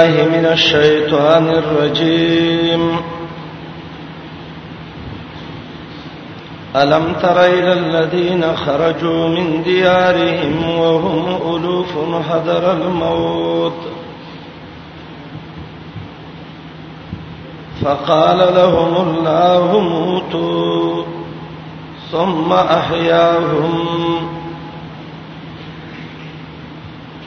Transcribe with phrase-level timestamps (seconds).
[0.00, 2.90] الله من الشيطان الرجيم
[6.76, 11.92] ألم تر إلى الذين خرجوا من ديارهم وهم ألوف
[12.30, 13.78] حذر الموت
[17.84, 21.04] فقال لهم الله موتوا
[22.12, 23.84] ثم أحياهم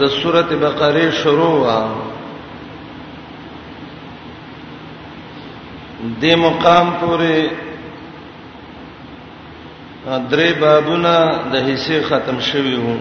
[0.00, 1.80] د سورته بقره شروع وا
[6.22, 7.50] د مقام پورې
[10.32, 11.14] درې بابونه
[11.52, 12.96] د حصے ختم شوي وو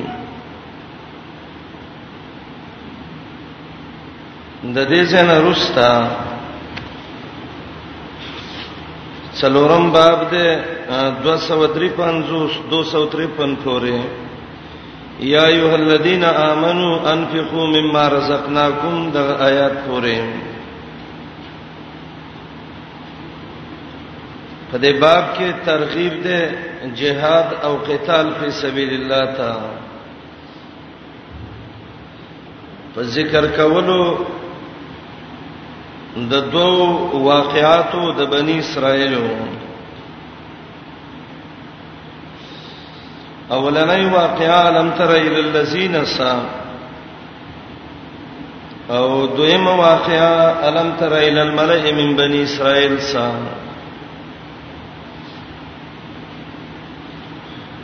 [4.75, 5.89] د دې څنګه رستا
[9.39, 10.47] څلورم باب ده
[11.23, 12.21] 253
[12.69, 14.26] 253 پورې
[15.19, 20.33] یا ایه الذین آمنو انفقوا مما رزقناکم د آیات پورې
[24.71, 26.51] په دې باب کې ترغیب ده
[27.01, 29.53] جهاد او قتال په سبیل الله تا
[32.95, 34.17] په ذکر کولو
[36.17, 39.25] د دوو واقعاتو د بنی اسرائیلو
[43.55, 46.45] اولنۍ واقعا لم تر الى الذين صام
[48.89, 53.45] او دویمه واقعا الم تر الى الملئ من بني اسرائيل صام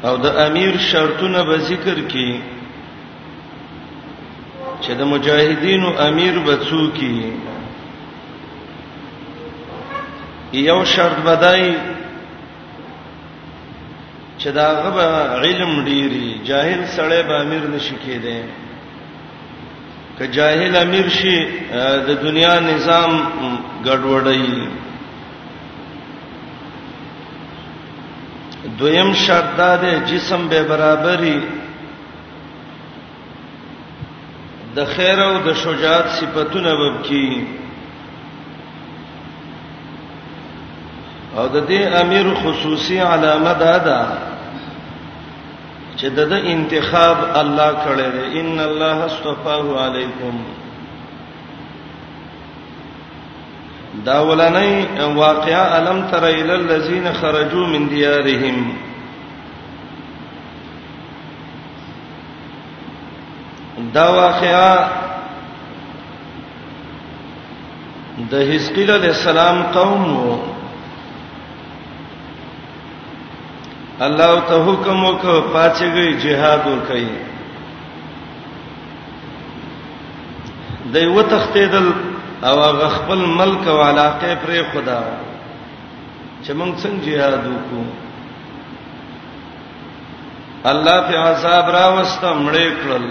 [0.08, 2.32] او د امیر شرطونه به ذکر کی
[4.82, 7.18] چې د مجاهدینو امیر بچو کی
[10.64, 11.68] یو شرط بدای
[14.44, 15.08] چې دا غبا
[15.42, 18.38] علم ډیری جاهل سړی به امیر نشي کېده
[20.18, 21.38] که جاهل امیر شي
[22.08, 23.12] د دنیا نظام
[23.86, 24.54] ګډوډي
[28.80, 31.40] دویم شرط دا دی جسم به برابرۍ
[34.76, 37.30] د خیر او د شجاعت صفاتونه وب کی
[41.38, 44.02] او د دې امیر خصوصي علامه ده ده
[46.04, 46.22] چې د
[46.54, 50.36] انتخاب الله کړی دی ان الله استفاه علیکم
[54.08, 54.74] دا ولنی
[55.20, 58.58] واقعا الم تر ال الذین خرجوا من دیارهم
[64.00, 64.74] دا واقعا
[68.32, 70.36] د حزقیل علیہ السلام قوم وو
[74.08, 77.10] الله ته حکم وکړ پاتېږي jihad وکړي
[80.94, 81.88] دوی وتختیدل
[82.48, 85.02] او هغه خپل ملک او علاقه پر خدا
[86.44, 87.86] چې موږ څنګه jihad وکړو
[90.72, 93.06] الله په عذاب را وسته مړې کړل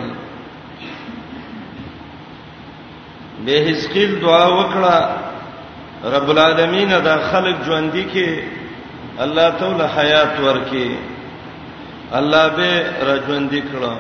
[3.45, 4.99] به حزقیل دعا وکړه
[6.17, 8.29] رب العالمین دا خلق ژوند دي کې
[9.21, 10.97] الله تعالی حیات ورکي
[12.13, 13.99] الله به رجوندې کړه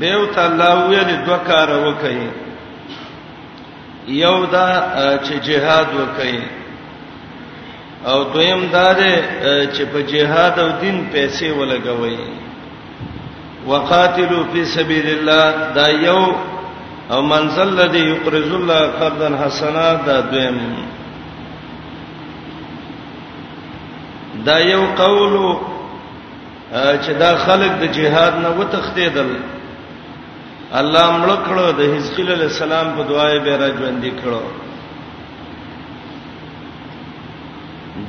[0.00, 2.28] به تعالی ویل دوه کار وکړي
[4.08, 4.68] یو دا
[5.24, 6.38] چې جهاد وکړي
[8.06, 9.22] او دویم دا ده
[9.74, 12.18] چې په جهاد او دین پیسې ولګوي
[13.66, 16.32] وقاتلوا فی سبیل الله دا یو
[17.10, 20.56] او منزل الذی یقرض الله قرضا حسنا دا دویم
[24.46, 25.56] دا یو قول
[27.04, 29.28] چې دا خلق د جهاد نه وتختیدل
[30.80, 34.42] الله مړ کړو د حزقیل علی السلام په دعای به راځوندې کړو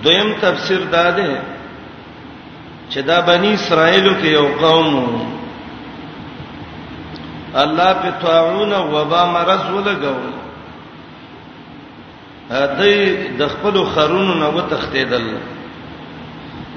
[0.03, 1.19] دویم تفسیر دا ده
[2.89, 4.89] چې دا بنی اسرائیل کې یو قوم
[7.61, 10.15] الله په طاعون او وبا مرز ولګو
[12.51, 12.93] هدی
[13.39, 15.25] د خپل خرونو نه وتختیدل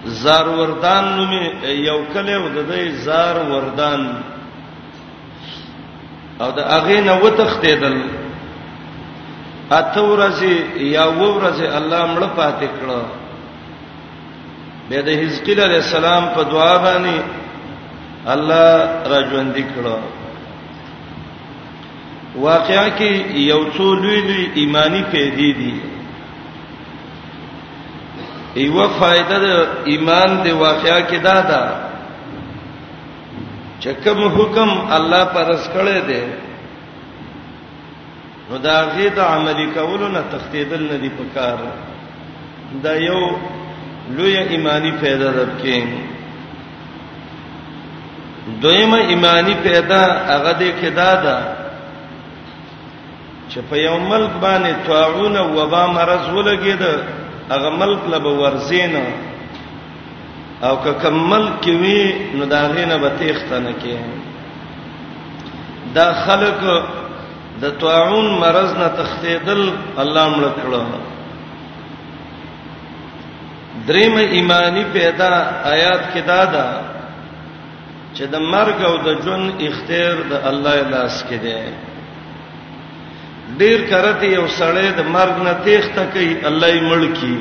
[0.05, 4.01] زار وردان نومې یو کله و د دې زار وردان
[6.41, 7.97] او د اغه نه وتختیدل
[9.79, 10.55] اته ورځې
[10.97, 13.03] یا ورځې الله مړ پاتې کړو
[14.89, 17.17] به د حزقیل علی السلام په دعا باندې
[18.35, 18.69] الله
[19.15, 19.99] راجوند کړو
[22.37, 23.11] واقعیا کې
[23.53, 25.92] یو څو لوی لوی ایمانی پیدې دي
[28.61, 29.45] ایو فائدہ د
[29.91, 31.63] ایمان دی واقعیا کې دا ده
[33.81, 36.23] چې کوم حکم الله پرس کړی دی
[38.51, 41.57] نو دا غي د عملي کولو نه تختیدل نه دی پکار
[42.83, 43.21] دا یو
[44.17, 45.77] لوی ایمانی پیدا درکې
[48.67, 51.37] دویمه ایمانی پیدا هغه د کدا ده
[53.49, 56.83] چې په یو ملک باندې طاعون و با مرز ولګید
[57.51, 58.95] هغه ملک لب ورزین
[60.63, 63.97] او که کمل کې وی نو دا غینه به تختنه کې
[65.95, 66.61] دا خلق
[67.63, 69.63] د طاعون مرز نه تختیدل
[70.03, 70.83] الله مړ کړو
[73.87, 75.31] دریم ایمانی پیدا
[75.75, 76.67] آیات کې دا ده
[78.15, 81.59] چې د مرګ او د جون اختیار د الله لاس کې دی
[83.61, 87.37] ډیر کرته یو سړی د مرګ نه تیخته کوي الله یې مړ کی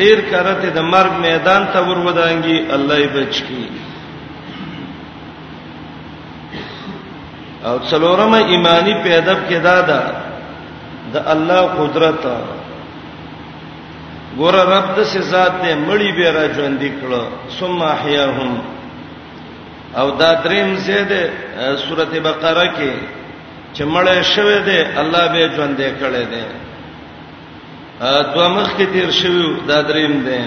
[0.00, 3.62] ډیر کرته د مرګ میدان ته ور ودانګي الله یې بچ کی
[7.68, 10.00] او څلورمه ایمانی په ادب کې دا ده
[11.14, 12.22] د الله قدرت
[14.38, 17.22] ګور رب د سزاد ته مړی به را ژوند کړه
[17.58, 18.52] ثم احیاهم
[20.00, 21.10] او دا دریم زید
[21.84, 22.92] سورته بقره کې
[23.76, 26.44] چې مړ شوی دی الله به ژوند یې کړی دی
[28.00, 30.38] ا دوه مخ کې تیر شوی دا دریم دی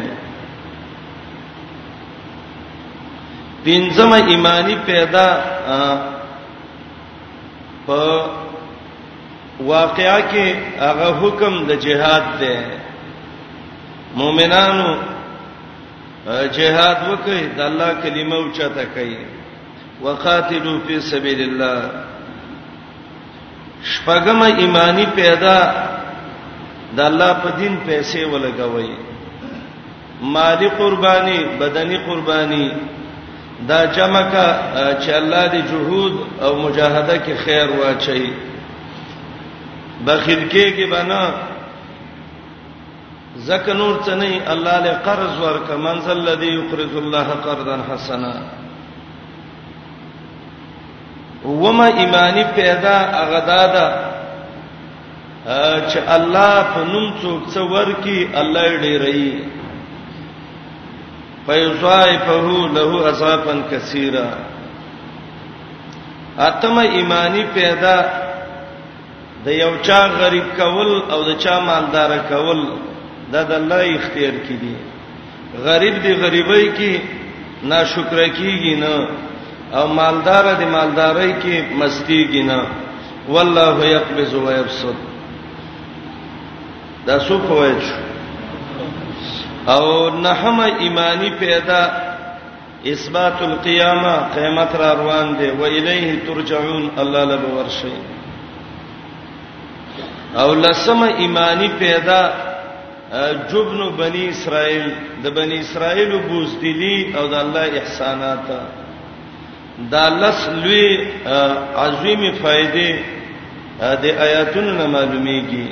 [3.66, 5.28] پنځم ایمانی پیدا
[7.88, 8.02] په
[9.74, 10.48] واقعیا کې
[10.86, 12.56] هغه حکم د جهاد دی
[14.20, 14.90] مؤمنانو
[16.28, 19.18] جهاد وکړي د الله کلمه اوچته کوي
[20.02, 22.07] وقاتلوا فی سبیل الله
[23.92, 25.58] شپګم ایمانی پیدا
[26.96, 28.94] د الله په دین پیسې ولګوي
[30.34, 32.68] مالی قربانی بدنی قربانی
[33.70, 34.48] دا جمع کا
[35.02, 38.34] چې الله دې جهود او مجاهده کې خیر واچي
[40.06, 41.24] بخیل کې کې بنا
[43.48, 48.34] زکه نور څه نه الله له قرض ورک منزل الذي يقرض الله قرضا حسنا
[51.48, 53.86] ومه ایمانی پیدا اغدا ده
[55.88, 59.34] چې الله په نوم څوک څو ورکی الله ډیری
[61.48, 64.26] فیصائفه له اصابن کثیره
[66.48, 67.96] اتمه ایمانی پیدا
[69.46, 72.66] د یو چا غریب کول او د چا مالدار کول
[73.34, 74.74] دا د الله اختیار کړي
[75.70, 76.94] غریب دی غریبۍ کې
[77.74, 79.08] ناشکر کیږي نه
[79.76, 82.60] او مالدار د مالدارۍ کې مستی گینا
[83.30, 84.96] والله یقبض و یبسط
[87.08, 87.76] دا څه کوی
[89.74, 91.82] او نحمه ایمانی پیدا
[92.94, 97.94] اثبات القیامه قیامت را روان دی و الیه ترجعون الله لب ورشی
[100.42, 102.20] او لسمه ایمانی پیدا
[103.52, 104.90] جبن بنی اسرائیل
[105.24, 108.60] د بنی اسرائیل بوزدلی او د الله احساناته
[109.78, 110.86] دا لس لوی
[111.82, 112.90] عظیمه فائدې
[114.04, 115.66] د آیاتونو نه معلومیږي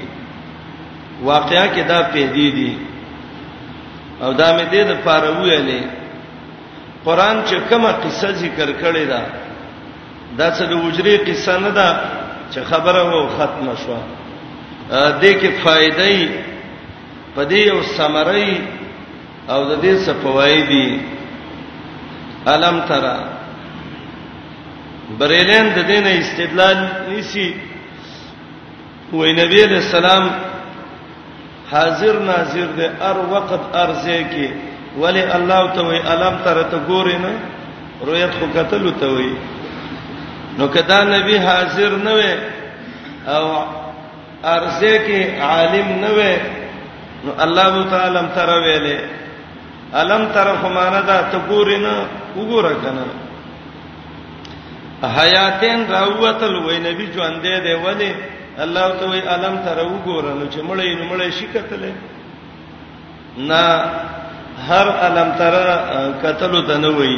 [1.31, 2.74] واقعیا کې دا پیدې دي
[4.24, 5.81] او دا مې دې د پاره ویلې
[7.05, 9.21] قران چې کومه قصه ذکر کړې ده
[10.38, 11.89] دا څه د وجري قصه نه ده
[12.51, 13.97] چې خبره وو ختمه شو
[15.21, 16.29] دې کې فائدې
[17.35, 18.53] پدې او سمري
[19.53, 21.00] او د دې څه فوائد دي
[22.53, 23.35] الم ترى
[25.19, 26.77] بریلین د دینه استدلال
[27.12, 27.47] نسی
[29.13, 30.33] وای نبی رسول الله
[31.71, 34.47] حاضر ناظر دے ار وقت ارزه کې
[35.01, 37.31] ولی الله ته وی الم تر ته ګورینه
[38.07, 39.29] رؤیت خو قتل ته وی
[40.57, 42.38] نو کدا نبی حاضر نه وې
[43.33, 43.45] او
[44.55, 46.39] ارزه کې عالم نه وې
[47.25, 49.00] نو الله تعالی تر ویلې
[50.01, 51.93] الم تر خو معنا دا ته ګورینه
[52.38, 53.05] وګوره کنه
[55.03, 58.15] حیاتین راوتل وای نبی ژوند دې وله
[58.63, 61.91] الله ته وای علم تر وګوره نو چې مړې نو مړې شکتلې
[63.37, 63.65] نه
[64.67, 65.53] هر علم تر
[66.23, 67.17] قتلو ته نه وای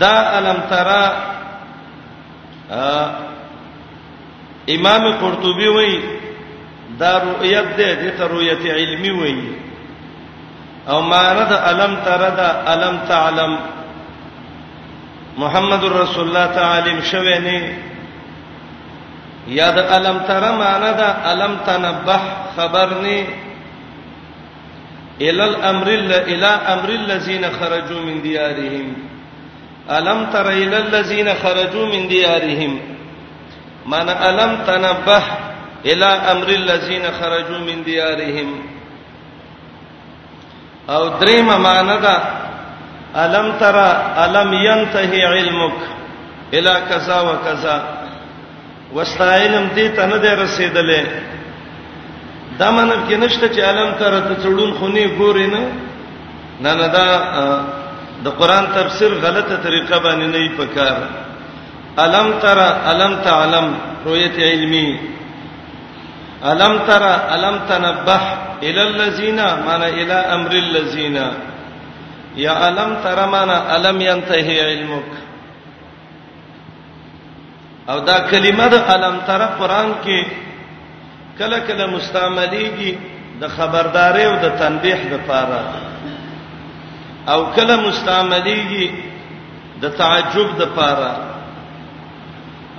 [0.00, 0.88] دا علم تر
[4.76, 6.00] امام قرطبي وای
[7.00, 9.38] دا رؤیت ده د رؤیت علمی وای
[10.88, 13.52] او معنا د علم تر دا علم تعلم
[15.40, 17.72] محمد رسول الله تعالی شوه نه
[19.48, 22.22] یاد علم تر معنا دا علم تنبح
[22.56, 23.26] خبر نه
[25.20, 28.96] ال الامر الى امر الذين خرجوا من ديارهم
[29.90, 32.78] الم تر الى الذين خرجوا من ديارهم
[33.86, 35.38] معنا الم تنبح
[35.84, 38.48] الى امر الذين خرجوا من ديارهم
[40.90, 42.16] او دریم معنا دا
[43.22, 43.88] الم ترى
[44.24, 45.76] الم ينتهي علمك
[46.56, 47.76] الى كذا وكذا
[48.96, 51.02] واستعلم دې ته نه دی رسیدلې
[52.60, 55.62] دا منب کې نشته چې علم تر ته چړون خونی ګورې نه
[56.60, 57.06] نه نه دا
[58.24, 60.96] د قران تفسیر غلطه طریقه باندې نه یې پکار
[62.04, 63.66] الم ترى الم تعلم
[64.06, 64.88] رؤيه علمي
[66.50, 68.20] الم ترى الم تنبه
[68.62, 71.16] الى الذين معنا الى امر الذين
[72.36, 75.10] یا الم ترمانا الم ينتهي علمك
[77.90, 80.18] او دا کلمه د الم تر قران کې
[81.38, 82.92] کله کله مستعمليږي
[83.40, 85.62] د خبرداري او د تنبيه د پاره
[87.32, 88.86] او کله مستعمليږي
[89.82, 91.14] د تعجب د پاره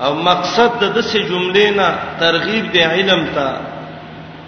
[0.05, 3.47] او مقصد د دسې جملې نه ترغیب دی علم ته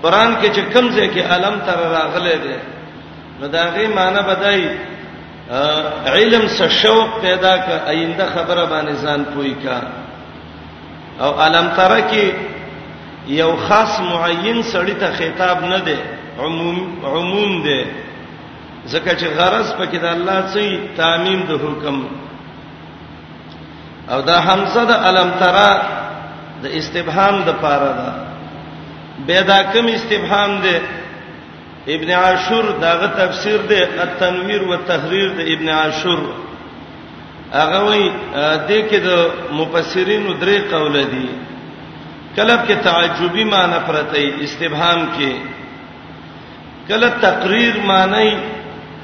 [0.03, 2.59] قران کې چې کمزې کې علم تر راغله ده
[3.39, 4.61] نو دا غي معنی بدای
[5.49, 9.81] علم سره شوق پیدا ک آینده خبره باندې ځان پوي کا
[11.19, 12.31] او علم تر کې
[13.37, 15.95] یو خاص معین سړی ته خطاب نه دی
[16.39, 17.81] عموم عموم دی
[18.93, 22.05] ځکه چې غرض پکې د الله څخه تعمیم د حکم
[24.09, 25.71] او دا حمزه د علم ترا
[26.63, 28.11] د استبهام د پاره ده
[29.27, 30.79] به دا کوم استبهام ده
[31.95, 36.19] ابن عاشور داغه تفسیر دی التنویر والتحریر د ابن عاشور
[37.59, 38.03] هغه وی
[38.69, 39.09] د کې د
[39.59, 41.25] مفسرینو درې قول دي
[42.35, 45.31] کلب کې تعجبی معنی پرته استبهام کې
[46.91, 48.29] کله تقریر معنی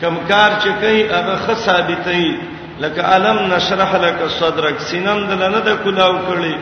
[0.04, 2.54] کمکار چې کوي هغه خ ثابتې
[2.86, 6.54] لکه علم نشرح لك صدرك سینم دلنه د کلاو کړي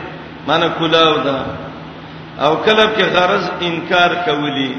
[0.48, 1.36] معنی کلاو ده
[2.46, 4.72] او کلب کې غرض انکار کولی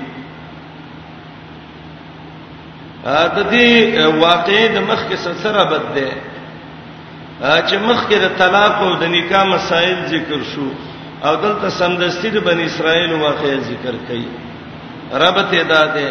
[3.36, 3.70] د دې
[4.24, 6.10] واقعې د مخ کې سلسله بد ده
[7.68, 10.68] چې مخ کې د طلاق او د نکاح مسایل ذکر شو
[11.26, 14.28] او دلته سمدستي د بنی اسرائیل واقعې ذکر کړي
[15.24, 16.08] رب ته داده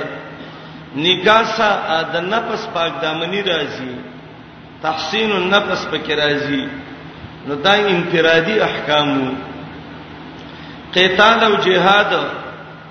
[1.06, 1.70] نکاح سا
[2.14, 3.94] د نفس پاک دامنی راځي
[4.86, 6.64] تحسین النفس پکې راځي
[7.46, 9.10] نو دا انفرادي احکام
[10.94, 12.10] قتال او جهاد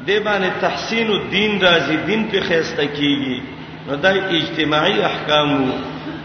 [0.08, 3.53] د باندې تحسین الدین راځي دین په خيسته کیږي
[3.88, 4.10] نو دا
[4.42, 5.50] اجتماعي احکام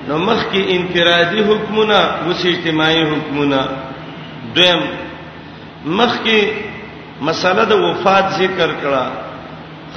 [0.09, 3.63] نو مخکې انفرادي حکمونه اوس اجتماعي حکمونه
[4.55, 4.81] دویم
[5.99, 6.39] مخکې
[7.29, 9.05] مسله د وفات ذکر کړه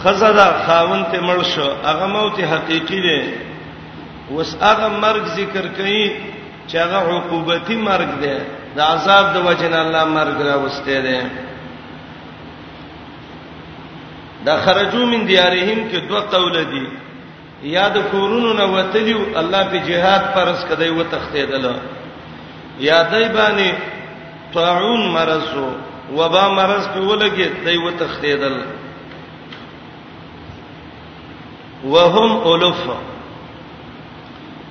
[0.03, 3.22] خزدا خاون ته مړ شو هغه موت حقيقي دی
[4.36, 6.12] وس هغه مرګ ذکر کړي
[6.68, 8.36] چې هغه عقوبتي مرګ دی
[8.75, 11.20] د عذاب د وجنه الله مرګ راوسته دی
[14.46, 16.86] دا خرجو من دیارهم کې دوه قول دي دی
[17.63, 21.65] یا د کورونو نه وتلیو الله په جهاد فرض کدی و تختیدل
[22.80, 23.70] یا دای باندې
[24.53, 25.68] طاعون مرزو
[26.18, 28.56] وبا مرز په ولګي دای و تختیدل
[31.84, 32.80] وهم اولف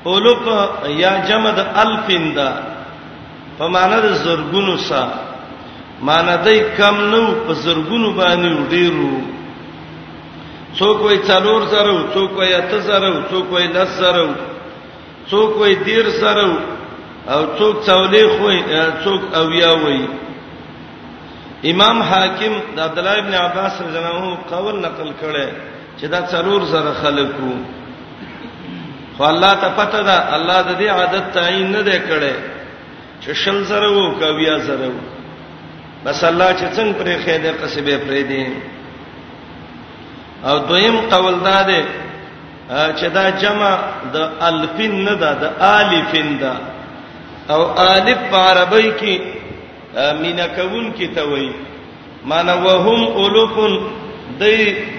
[0.04, 0.42] اولف
[0.86, 2.50] یا جمد الفندا
[3.58, 5.12] په معنی د زرګونو سره
[6.02, 9.29] معنی دای کم نو په زرګونو باندې ډیرو
[10.80, 14.28] څوک وای څلور زره څوک وای اته زره څوک وای لس زره
[15.30, 16.46] څوک وای دیر زره
[17.32, 18.48] او څوک څولې خو
[19.04, 20.00] څوک اویا وای
[21.72, 25.46] امام حاکم د عبد الله ابن عباس رضی الله عنه قول نقل کړي
[25.98, 27.50] چې دا څلور زره خلکو
[29.16, 32.34] خو الله ته پته ده الله د دې عادت تعین نه دی کړي
[33.22, 34.90] چې شل زره وو کویا زره
[36.04, 38.44] بس الله چې څنګه پرې خېده قصبه پرې دی
[40.48, 41.80] او دویم قول دا دی
[42.98, 43.72] چې دا جمع
[44.14, 44.16] د
[44.48, 46.52] الفین نه ده د الفین ده
[47.54, 47.60] او
[47.94, 49.14] الف په عربی کې
[50.22, 51.50] مینکون کې ته وایي
[52.30, 53.72] معنی وهم الفن
[54.40, 54.44] د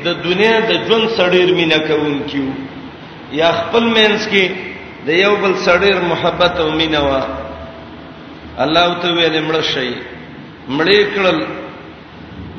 [0.06, 2.52] د دنیا د ژوند سړیر مینکون کیو
[3.40, 4.46] یا خپل مینس کې
[5.06, 7.22] د یو بل سړیر محبت او مینوا
[8.64, 9.92] الله ته ویل مړ شي
[10.70, 11.38] مړې کړل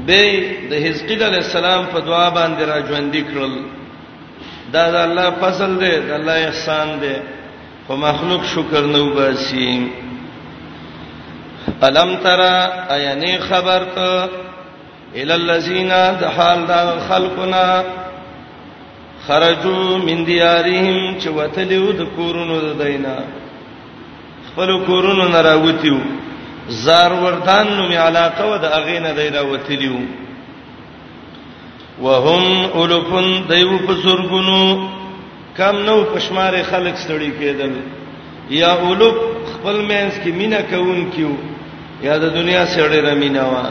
[0.06, 0.25] به
[0.71, 3.52] د حزقیل علی السلام په دعا باندې را ژوند کړل
[4.75, 7.14] دا د الله فضل دی د الله احسان دی
[7.87, 9.66] خو مخلوق شکر نه وباسي
[11.88, 12.56] الم ترى
[12.94, 13.99] ايني خبرت
[15.21, 15.92] الى الذين
[16.23, 16.80] دحال دا
[17.11, 17.66] خلقنا
[19.26, 23.16] خرجوا من ديارهم چې وتلو د کورونو د دینا
[24.50, 25.99] خپل کورونو نه راوتیو
[26.69, 29.97] زار وردان نو می علاقه و د اغینه دایره وتلیو
[32.02, 34.88] وهم الفن دایو پسورګونو
[35.57, 37.73] کم نو پشمار خلق ستړي کېدل
[38.50, 39.14] یا الف
[39.54, 41.31] خپل مینس کې مینا کوون کیو
[42.02, 43.64] یا د دنیا سره ډېر مینا وا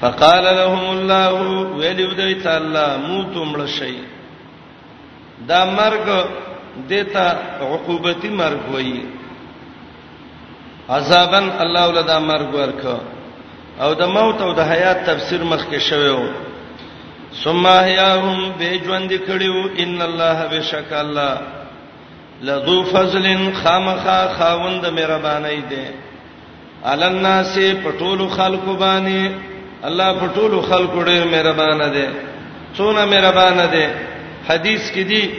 [0.00, 1.30] فقال لهم الله
[1.76, 3.94] ویلو دوی تعالی موتو مړ شي
[5.48, 6.26] دا مرګ
[6.88, 7.30] دیتا
[7.70, 9.17] عقوبتی مرګ وایي
[10.96, 12.82] عذابن الله ولدا مرګ ورک
[13.84, 16.24] او د موت او د حیات تفسیر مخکې شوی و
[17.42, 21.34] ثم احیاهم به ژوند کړیو ان الله بشک الله
[22.48, 23.26] لذو فضل
[23.62, 25.84] خامخا خاوند مهرباني دی
[26.90, 27.54] عل الناس
[27.84, 29.30] پټول خلق باندې
[29.88, 32.06] الله پټول خلق ډېر مهربان دی
[32.78, 33.86] څونه مهربان دی
[34.48, 35.30] حدیث کې دی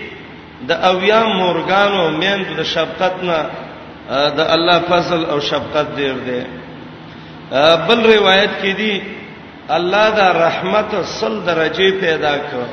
[0.70, 3.39] د اویا مورګانو مېند د شفقت نه
[4.38, 6.42] د الله فضل او شفقت ډیر دی
[7.88, 9.01] بل روایت کې دی
[9.78, 12.63] الله دا رحمت سل درجه پیدا کړ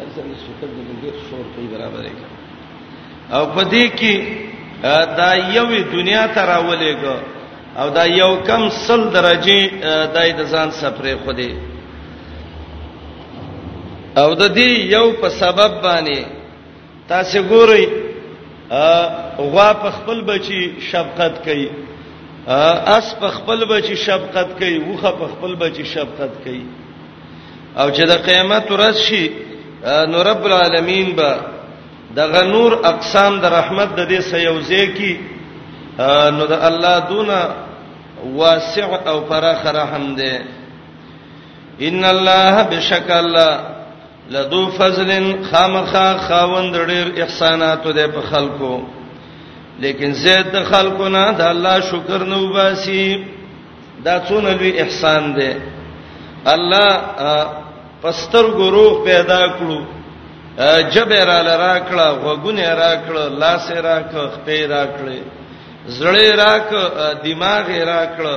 [0.00, 2.14] ارزنه شکر دې ډیر شور کوي برابر دی
[3.36, 4.24] او پدې کې
[5.20, 7.16] دا یوې دنیا ته راولېګو
[7.80, 9.70] او دا یو کم سل درجه
[10.14, 11.54] دای د ځان سفرې خودي
[14.16, 16.24] او د دې یو په سبب باندې
[17.08, 18.06] تاسو ګورئ
[18.68, 21.68] غوا په خپل بچي شفقت کوي
[22.96, 26.62] اس په خپل بچي شفقت کوي وخه په خپل بچي شفقت کوي
[27.78, 29.24] او چې د قیامت ورځ شي
[30.12, 31.36] نو رب العالمین به
[32.20, 35.20] دغه نور اقسام د رحمت د دې سيوزې کی
[36.38, 37.54] نو د الله دونه
[38.40, 40.42] واسع او فراخ رحم ده
[41.88, 43.77] ان الله بشک الله
[44.30, 48.74] لذو فضل خامخا خاوند ډېر احساناتو ده په خلکو
[49.82, 53.04] لیکن زید د خلکو نه د الله شکر نه وباسي
[54.04, 55.50] دا څونه لوی احسان ده
[56.44, 56.92] الله
[58.02, 59.78] پستر ګروح پیدا کړو
[60.94, 65.20] جبر ال راکړه وګونه راکړه لاس راکړه خپې راکړه
[65.98, 66.84] زړه راکړه
[67.24, 68.36] دماغ راکړه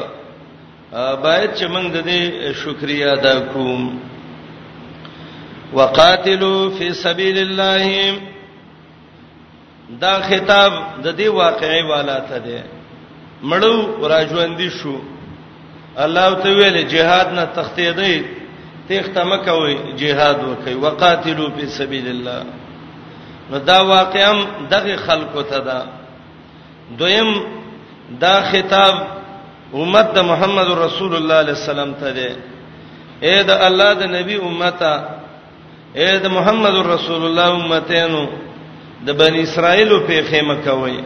[1.26, 2.22] باید چې موږ د دې
[2.64, 3.76] شکریا ادا کوو
[5.74, 8.20] وقاتلوا فی سبیل الله
[10.02, 10.72] دا خطاب
[11.04, 12.60] د دې واقعي والا ته دی
[13.44, 14.96] مړو راجوندې شو
[16.06, 18.24] الله ته ویل جهاد نه تختې دی
[18.90, 22.44] تخته مکوي جهاد وکي وقاتلوا فی سبیل الله
[23.52, 25.84] نو دا واقعم دغه خلکو ته دا
[27.00, 27.34] دویم
[28.22, 28.96] دا خطاب
[29.74, 32.30] امت د محمد رسول الله صلی الله علیه وسلم ته دی
[33.22, 35.21] اې د الله د نبی امته
[35.98, 38.24] اے د محمد رسول الله امتینو
[39.08, 41.00] د بنی اسرائیل په خیمه کوي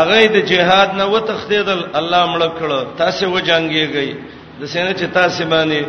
[0.00, 4.10] اغه د جهاد نه وتختیدل الله مړ کړه تاسو و جنگيږي
[4.62, 5.80] د سینه چې تاسو باندې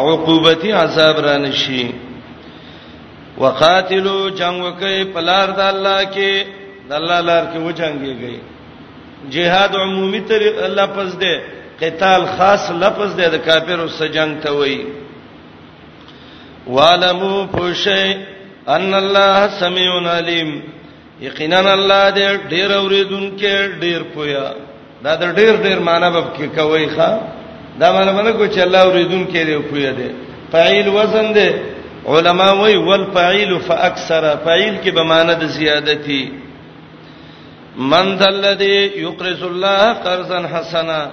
[0.00, 1.84] عقوبتي عذاب را نشي
[3.42, 6.30] وقاتلوا جنگ وکي پلار د الله کې
[6.90, 8.36] د الله لار کې و جنگيږي
[9.36, 10.42] جهاد عمومي تر
[10.80, 11.34] لفظ دی
[11.80, 14.80] قتال خاص لفظ دی د کافرو سره جنگ ته وایي
[16.76, 18.12] والمو پوشی
[18.76, 20.50] ان الله سميع عليم
[21.20, 24.46] یقینا الله دې ډېر اوریدونکو ډېر پویا
[25.04, 27.10] دا د ډېر ډېر معنی به کې کوي ښا
[27.80, 30.08] دا معنی باندې کو چې الله اوریدونکو دې پویا دې
[30.52, 31.52] فاعل وزن دې
[32.14, 36.30] علما وی والفاعل فاکثر فاعل کې به معنی د زیادتی
[37.76, 41.10] من الذي يقرض الله قرضا حسنا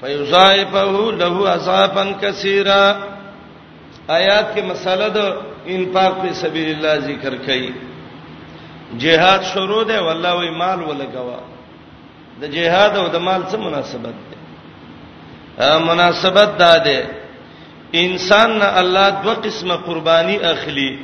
[0.00, 3.11] فيضاعفه له عذابا كثيرا
[4.08, 5.18] آیات کې مسله د
[5.66, 7.72] انفاق په سبیل الله ذکر کړي
[8.98, 11.40] جهاد شروع ده والله وی مال ولګوا
[12.40, 14.14] د جهاد او د مال څه مناسبت
[15.58, 17.02] ده مناسبت ده ده
[17.94, 20.98] انسان نه الله دوه قسمه قرباني اخلي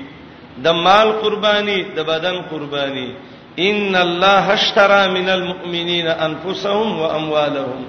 [0.65, 3.15] د مال قرباني د بدن قرباني
[3.59, 7.85] ان الله اشترى من المؤمنين انفسهم واموالهم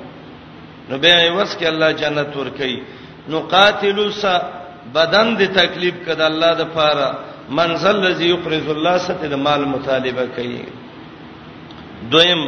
[0.90, 2.82] نو به وس کې الله جنت ور کوي
[3.28, 4.10] نو قاتلوا
[4.96, 7.08] بدن د تکلیف کده الله د پاره
[7.60, 10.64] منزل الذي يقرض الله ست د مال مطالبه کوي
[12.14, 12.42] دویم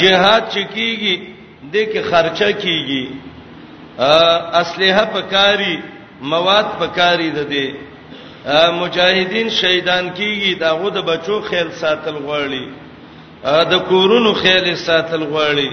[0.00, 1.16] جهاد چکیږي
[1.72, 3.04] د کې خرچه کیږي
[4.62, 5.76] اسلحه پکاري
[6.34, 7.66] مواد پکاري ده دي
[8.80, 12.64] مجاهدین شهیدان کیږي داغه د بچو خیال ساتل غواړي
[13.74, 15.68] د کورونو خیال ساتل غواړي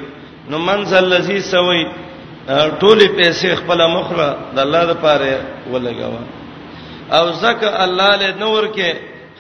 [0.50, 1.84] نو منزل الذي سوي
[2.52, 5.26] ټولې پیسې خپل مخره د الله لپاره
[5.72, 6.22] ولګاوه
[7.18, 8.90] او زکه الله له نور کې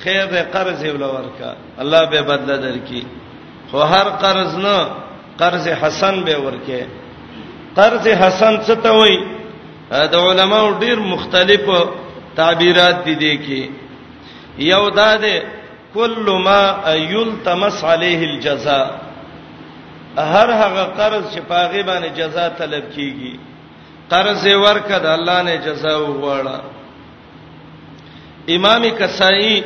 [0.03, 3.03] خیر به قرض ولورکا الله به بدله درکې
[3.71, 4.77] خو هر قرض نه
[5.41, 6.81] قرض حسن به ورکه
[7.75, 9.17] قرض حسن څه ته وای
[9.89, 11.65] دا علماء ډیر مختلف
[12.35, 13.69] تعبیرات دي دي کې
[14.57, 15.39] یو دا ده
[15.93, 16.61] کل ما
[16.95, 18.87] یلتمس علیه الجزاء
[20.17, 23.39] هر هغه قرض چې پاغه باندې جزاء طلب کیږي
[24.09, 26.57] قرض یې ورکړ الله نه جزاء وغواړه
[28.55, 29.63] امام کسائی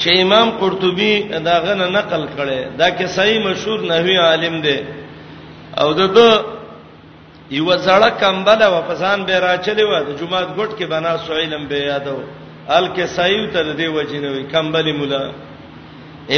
[0.00, 4.80] چې امام قرطبي داغه نه نقل کړي دا کسائی مشهور نحوی عالم دی
[5.80, 6.44] او دغه
[7.50, 11.32] یو زړه کمبل و پسان به را چلی و د جمعات ګټ کې بنا سو
[11.34, 12.16] علم به یادو
[12.68, 15.22] ال کسائی تر دې وجنوي کمبلی مولا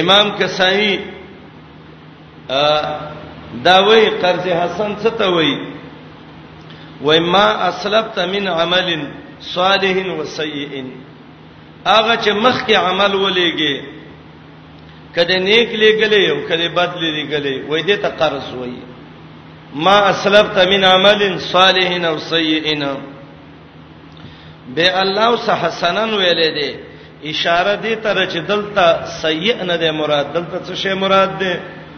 [0.01, 0.91] امام کسائی
[3.65, 5.59] دا وای قرض حسن څه ته وای
[7.03, 8.89] وای ما اسلفت من عمل
[9.41, 10.83] صالح و سیئ
[11.87, 13.75] هغه چې مخکې عمل ولېږي
[15.15, 18.77] کله نیک لېګلې او کله بد لېګلې وای دې ته قرض وای
[19.75, 22.85] ما اسلفت من عمل صالح او سیئ
[24.75, 26.71] به الله سه حسنن ویلې دي
[27.31, 31.57] اشاره دې تر چې دلته سیئ نه ده مراد دلته څه شی مراد ده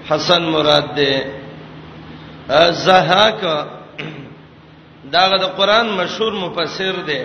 [0.09, 1.11] حسن مراد ده
[2.87, 3.43] زهاک
[5.15, 7.21] داغه د قران مشهور مفسر ده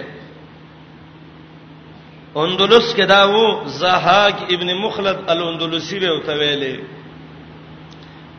[2.42, 6.76] اندلس کې دا وو زهاک ابن مخلد الاندلسی به وته ویلې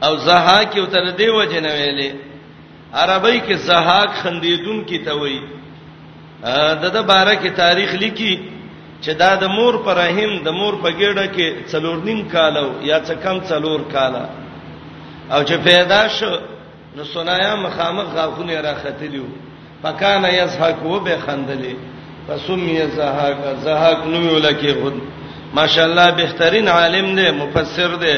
[0.05, 2.11] او زهاک یو تر دی وجه نه ویلې
[2.95, 5.41] عربی کې زهاک خندیدون کې ته وایي
[6.83, 8.35] د د بارکه تاریخ لیکي
[9.05, 12.99] چې دا د مور پر رحم د مور په ګډه کې څلور نیم کالو یا
[13.07, 14.25] څه کم څلور کاله
[15.35, 16.33] او چې پیدا شو
[16.97, 19.27] نو سنایا مخامخ غاخونه راختلیو
[19.83, 21.75] پکانه یزحق و به خندلې
[22.29, 24.95] فسمی زهاق زهاق نو یو لکه خود
[25.59, 28.15] ماشاءالله بهترین عالم دی مفسر دی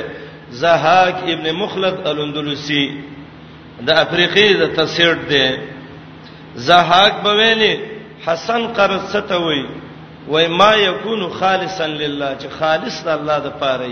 [0.61, 2.85] زهاق ابن مخلد الاندلسی
[3.89, 5.43] د افریقی د تفسیر دی
[6.69, 7.75] زهاق بویلی
[8.29, 9.65] حسن قرصته وی
[10.33, 13.89] و ما یکون خالصا لله چې خالص د الله د پاره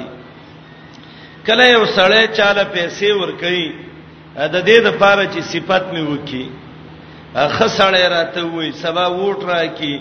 [1.47, 3.66] کله یو سړی چاله پیسې ور کوي
[4.37, 6.44] د دې د پاره چې صفات می وکي
[7.57, 9.94] خسړې راته وې سبا ووټ را کی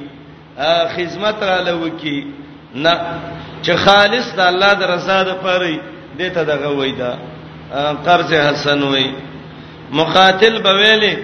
[0.96, 2.18] خدمت را لوکي
[2.84, 2.94] نه
[3.64, 5.70] چې خالص د الله د رضا د پاره
[6.20, 7.12] دې ته دغه وې دا
[8.06, 9.08] قرض حسن وې
[10.00, 11.16] مقاتل بویلې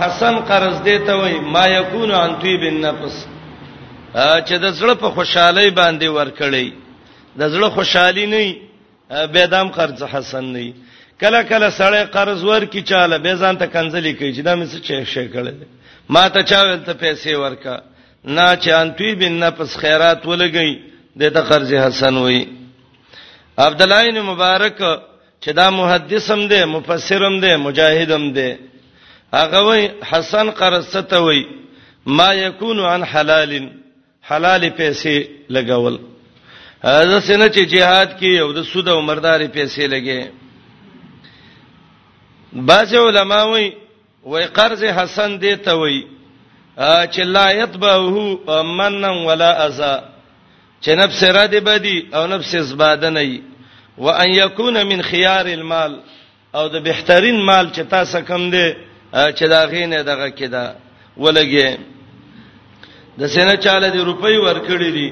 [0.00, 3.16] حسن قرض دې ته وې ما یکون عن طيب النفس
[4.16, 6.66] چې د زړه په خوشحالي باندې ورکړي
[7.36, 8.56] د زړه خوشحالي نه
[9.32, 10.72] بيدام قرض حسن نه
[11.20, 14.80] کله کله سړی قرض ورکی چاله به ځان ته کنځلې کوي چې دا مې څه
[14.86, 15.54] شي شي کړل
[16.08, 17.76] ما ته چا ول ته پیسې ورکا
[18.24, 20.72] نه چانتوي بن نفس خیرات ولګي
[21.16, 22.48] د ته قرض حسن وې
[23.58, 24.78] عبد الله بن مبارک
[25.42, 28.50] چې دا محدثم دی مفسرم دی مجاهدم دی
[29.34, 31.46] هغه وې حسن قرض ته وې
[32.06, 33.52] ما یکون عن حلال
[34.30, 35.16] حلال پیسې
[35.54, 35.96] لګول
[36.84, 40.22] دا څنګه چې jihad کې یو د سود او مرداري پیسې لګي
[42.68, 43.70] بعض علما وایي
[44.30, 46.02] وای قرض حسن دی ته وایي
[47.12, 48.00] چې لا یتبه
[48.78, 49.96] منن ولا اذى
[50.82, 53.42] چې نفس را دی بدی او نفس زباده نه وي
[53.98, 56.00] وان یکون من خيار المال
[56.54, 58.68] او د بهترین مال چې تاسو کم دی
[59.36, 60.64] چې دا غینه دغه کده
[61.16, 61.76] ولګي
[63.20, 65.08] د سینه چاله دی روپۍ ورکړې دي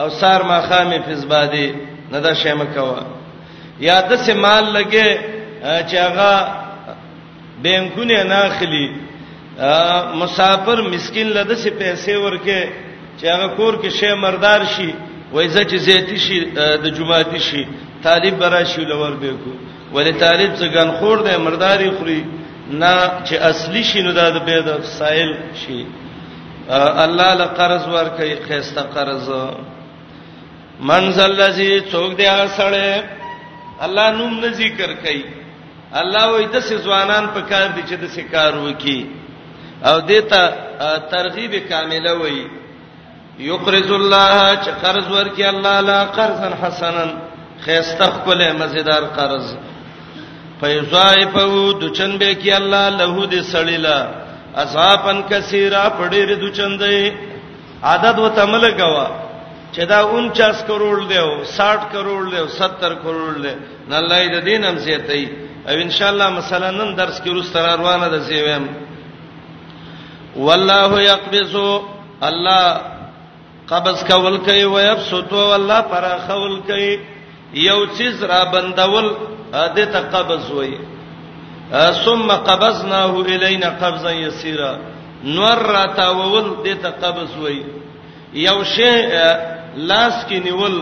[0.00, 1.66] او سار ما خامې فزبادي
[2.12, 3.02] نه دا شی مکوا
[3.88, 5.08] یا د سه مال لګې
[5.88, 6.32] چې هغه
[7.64, 8.86] بینکونه نه اخلي
[10.22, 12.60] مسافر مسكين لده سه پیسې ورکې
[13.18, 14.88] چې هغه کور کې شی مردار شي
[15.34, 16.38] وایزه چې زیتی شي
[16.84, 17.62] د جمعاتی شي
[18.04, 19.52] طالب برا شي لور به کو
[19.94, 22.22] ولی طالب څنګه خور دی مرداري خوري
[22.82, 22.94] نه
[23.26, 24.66] چې اصلي شي نو دا د بيد
[24.98, 25.30] سائل
[25.62, 25.80] شي
[26.70, 29.28] الله له قرض ورکي خيسته قرض
[30.80, 33.02] منزل الذي څوک دی اسړې
[33.84, 35.24] الله نوم نه ذکر کوي
[35.94, 39.06] الله وې د سزوانان په کار دي چې د سکار وکي
[39.84, 40.42] او دیتا
[41.10, 42.46] ترغیب کامله وې
[43.38, 47.06] یقرض الله چې قرض ورکي الله لا قرضا حسنا
[47.64, 49.54] خيسته خپل مزیدار قرض
[50.60, 54.21] فیضائفو دچن به کی الله له دې سړیلا
[54.64, 57.12] اصحابن کثیره پډیر د چندې
[57.94, 59.06] عدد و تمل غوا
[59.74, 63.54] چې دا 49 کروڑ دی او 60 کروڑ دی او 70 کروڑ دی
[63.88, 65.28] نه الله دې دین هم زیاتې
[65.68, 68.66] او ان شاء الله مثلا نن درس کې روز تر روانه ده زیویم
[70.36, 71.54] والله یقبض
[72.20, 72.80] الله
[73.72, 76.92] قبض کول کوي او یبسط والله پر خول کوي
[77.68, 79.06] یو چیز را بندول
[79.76, 80.91] دې ته قبض وایي
[82.04, 84.72] ثم قبضناه الینا قبضا یسیرا
[85.24, 87.62] نور را تاول دې ته قبض وای
[88.34, 88.90] یو شی
[89.76, 90.74] لاس کې نیول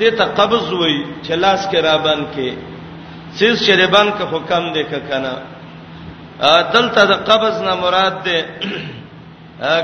[0.00, 2.50] دې ته قبض وای چې لاس کې را باندې کې
[3.38, 5.34] سیس شربان کا حکم دې کا کنه
[6.72, 8.38] دلته د قبض نه مراد دې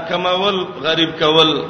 [0.09, 1.63] کمول غریب کول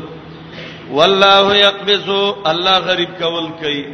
[0.90, 2.08] والله يقبض
[2.50, 3.84] الله غریب کول کوي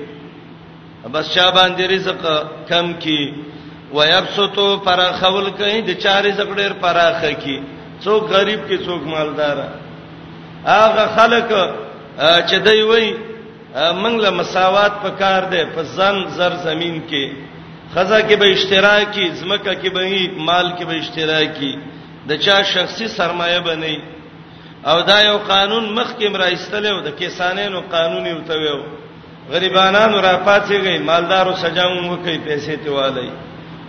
[1.12, 2.20] بس شابان دې رزق
[2.68, 3.45] کم کی
[3.94, 7.56] ويبسطو پر خول کوي د چاري زګډر پراخه کی
[8.04, 9.58] څوک غریب کې څوک مالدار
[10.74, 11.50] هغه خلک
[12.48, 13.06] چې دی وای
[14.02, 17.24] منګ له مساوات په کار دی په ځن زر زمين کې
[17.94, 20.02] خزہ کې به اشتراکي زمکه کې به
[20.48, 21.72] مال کې به اشتراکي
[22.28, 23.96] د چا شخصي سرمایه بنئ
[24.90, 28.72] او دا یو قانون مخکې راایستل او د کیسانینو قانوني وتوي
[29.52, 33.30] غریبانانو را پاتېږي مالدارو سجاوم وکي پیسې ته والي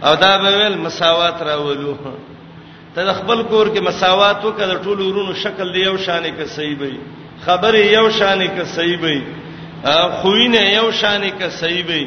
[0.05, 1.95] او دا به ویل مساوات راولو
[2.95, 6.97] ته خپل کور کې مساوات وکړه ټول ورونو شکل دی یو شان کې صحیح وي
[7.45, 9.19] خبره یو شان کې صحیح وي
[10.21, 12.03] خوینه یو شان کې صحیح وي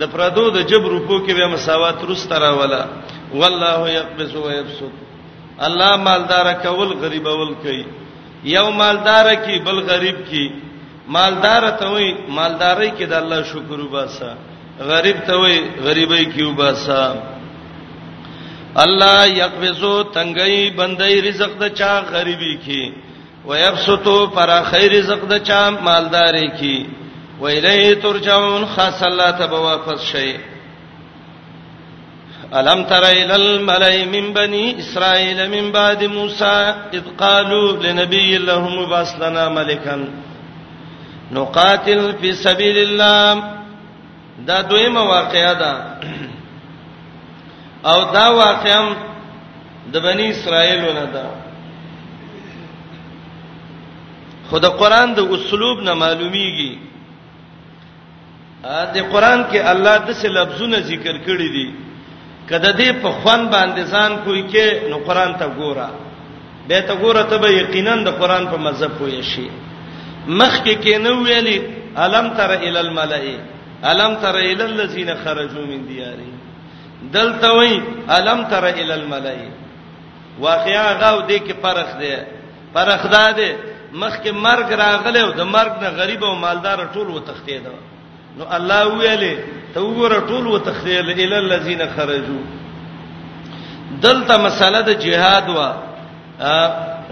[0.00, 2.82] د پردو د جبر په کې به مساوات رست راولا
[3.34, 7.82] والله يقبض ويبسط الله مالدار کول غریب ول کوي
[8.56, 10.46] یو مالدار کی بل غریب کی
[11.16, 14.30] مالدار ته وای مالداري کې د الله شکر وباسه
[14.92, 17.29] غریب ته وای غریبۍ کې وباسه
[18.78, 22.92] الله یقبزو تنگي بندي رزق د چا غريبي کی
[23.46, 26.86] ويبسطو پر خير رزق د چا مالداري کی
[27.40, 30.36] وإليه ترجعون خاص الله تبارك واپس شي
[32.54, 39.14] ألم تر إلى الملأ من بني إسرائيل من بعد موسى إذ قالوا لنبي لهم ابعث
[39.22, 40.08] لنا ملكا
[41.32, 43.42] نقاتل في سبيل الله
[44.46, 45.72] دا دویمه واقعیا ده
[47.84, 48.86] او دا واقعم
[49.92, 51.24] د بنی اسرائیلو نه ده
[54.50, 56.72] خود قرآن د اسلوب نه معلومیږي
[58.64, 61.68] ا دې قرآن کې الله د څه لفظونه ذکر کړی دي
[62.48, 65.88] کله دې په خوان باندې ځان کوی کې نو قرآن ته ګوره
[66.68, 69.48] به ته ګوره ته به یقینا د قرآن په مذهب پوي شي
[70.26, 71.58] مخ کې کې نو ویلي
[71.96, 73.36] الم تر ال الملائئ
[73.82, 76.39] الم تر ال الذين خرجوا من ديارهم
[77.02, 77.80] دلته وای
[78.16, 79.48] الم تر ال الملای
[80.38, 82.14] واقعا غو دې کې فرق دی
[82.74, 83.52] فرق دا دی
[83.92, 87.62] مخکې مرګ راغله او د مرګ نه غریب او مالدار ټول وتختید
[88.38, 89.36] نو الله ویلې
[89.74, 92.44] ته وګوره ټول وتختیل ال الذین خرجوا
[94.02, 95.72] دلته مساله د جهاد وا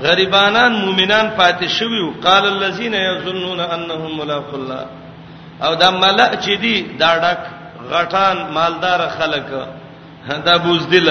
[0.02, 4.86] غریبانان مؤمنان پاتې شویو قال الذين يظنون انهم ملاق الله
[5.62, 7.38] او دا ملأ چې دي دا ډک
[7.90, 9.68] غټان مالدار خلک
[10.36, 11.08] دا بوزدل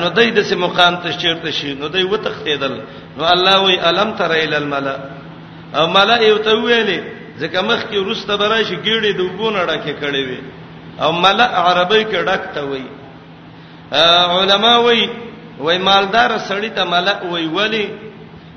[0.00, 2.74] نو دای د سه مقام ته چیرته شي نو دای وتختیدل
[3.18, 4.96] نو الله وی الم تر ال الملا
[5.76, 7.00] او ملا یو ته ویلې
[7.40, 10.40] ځکه مخ کې روسته برای شي ګیړې د وګونه ډکه کړي وي
[11.00, 12.84] او ملا عربی کې ډکته وي
[14.38, 15.08] علما وی
[15.58, 17.86] وای مالدار سړی ته ملا وی ولی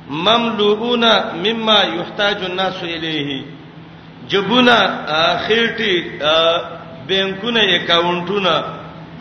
[0.10, 1.12] مملوؤنا
[1.46, 3.44] مما يحتاج الناس الیه
[4.28, 4.78] جبونه
[5.48, 5.96] خېټي
[7.08, 8.64] بینکونه اکاونټونه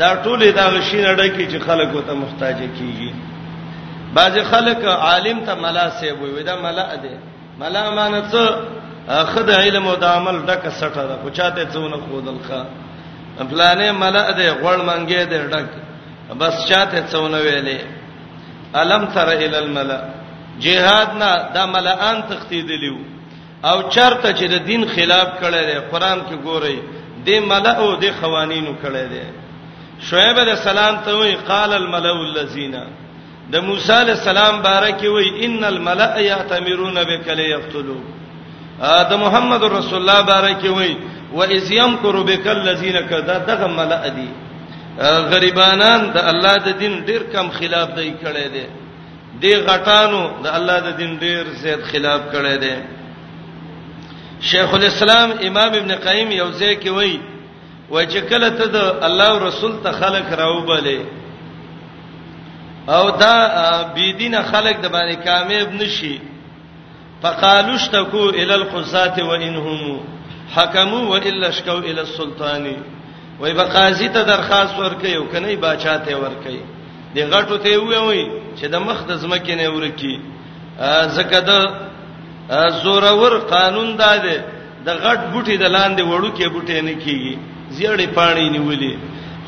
[0.01, 3.11] دا ټولې دا غشینه ډکه چې خلک وته محتاج کیږي
[4.17, 7.15] بعض خلک عالم ته ملا سیب وي دا ملا دی
[7.63, 8.45] ملا معنی څه
[9.33, 12.61] خد علم او د عمل ډکه سټه ده خو چاته څونه خودل ښا
[13.51, 15.67] پلانې ملا دی غړ منګې دی ډک
[16.43, 17.83] بس چاته څونه ویلې
[18.83, 20.01] الم تر ال الملا
[20.65, 22.99] جهاد نه دا ملان تختیدلیو
[23.69, 26.79] او چرته چې د دین خلاف کړي دی قران کې ګوري
[27.27, 29.23] د ملا او د قوانینو کړي دی
[30.07, 32.73] شعیب علیہ السلام ته وی قال الملأ الذين
[33.53, 40.21] د موسی علیہ السلام بارکه وی ان الملأ یاتمرون بک لیقتلوا د محمد رسول الله
[40.33, 40.93] بارکه وی
[41.39, 44.29] و اذ یمکر بک الذين کذا دغه ملأ دی
[45.33, 48.67] غریبانان د الله د دین ډیر کم خلاف دی کړي دي
[49.43, 52.77] دی غټانو د الله د دین ډیر زیات خلاف کړي دي
[54.51, 57.19] شیخ الاسلام امام ابن قیم یوځه کې وایي
[57.91, 61.01] و چې کله ته د الله رسول ته خلق راوبلې
[62.97, 63.35] او دا
[63.95, 66.19] بيدین خلق د باندې کامیاب نشي
[67.23, 70.01] فقالوا اشتكوا الى القصات وانهم
[70.57, 72.77] حكموا والا اشكوا الى السلطان
[73.41, 76.55] وای بقاضی ته درخواست ورکې او کني بچا ته ورکې
[77.15, 80.17] دی غټو ته وې چې د مخ د زمکه نه ورکی
[81.09, 81.53] زکه د
[82.83, 84.39] زورور قانون دا دی
[84.87, 87.39] د غټ بوټي د لاندې وړو کې بوټي نه کیږي
[87.77, 88.93] زیړې پاڼې نیولې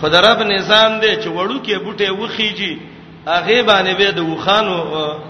[0.01, 2.73] خدای رب نظام دی چې وړو کې بوټي وخیږي
[3.29, 4.77] هغه باندې به د وخانو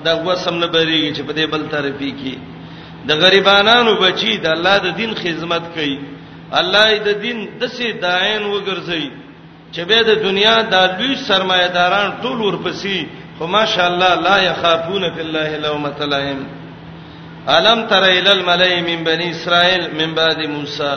[0.06, 2.34] د وسم نه بریږي چې په دې بل طرفي کې
[3.08, 5.98] د غریبانو بچي د الله د دین خدمت کوي
[6.60, 9.04] الله د دین د سي داین وګرځي
[9.74, 12.96] چې به د دنیا د لوی سرمایداران ټول ورپسې
[13.38, 16.40] خو ماشاءالله لا يخافون فی الله لومۃ لائم
[17.52, 20.94] الم تر الی الملائم من بنی اسرائیل من بعد موسی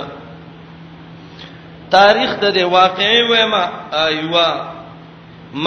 [1.92, 3.64] تاریخ د دې واقعي وېما
[4.08, 4.50] ایوا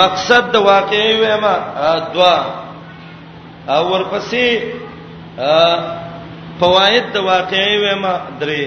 [0.00, 1.54] مقصد د واقعي وېما
[2.14, 2.36] دوا
[3.68, 4.46] او ورپسې
[6.60, 8.64] فواید د واقعي وېما درې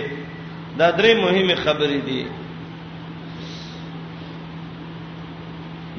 [0.77, 2.27] دا درې مهمه خبرې دي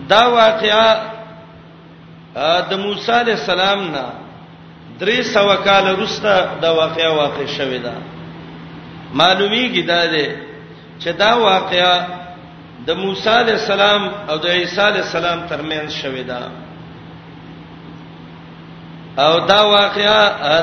[0.09, 0.95] دا واقعا
[2.71, 4.07] د موسی عليه السلام نه
[5.01, 7.93] درې سو کال وروسته دا واقعا واقع شوې ده
[9.15, 10.50] معلومیږي دا ده
[11.03, 11.95] چې دا واقعیا
[12.87, 16.39] د موسی علی السلام او د عیسی علی السلام ترمنځ شوې ده
[19.25, 20.21] او دا واقعیا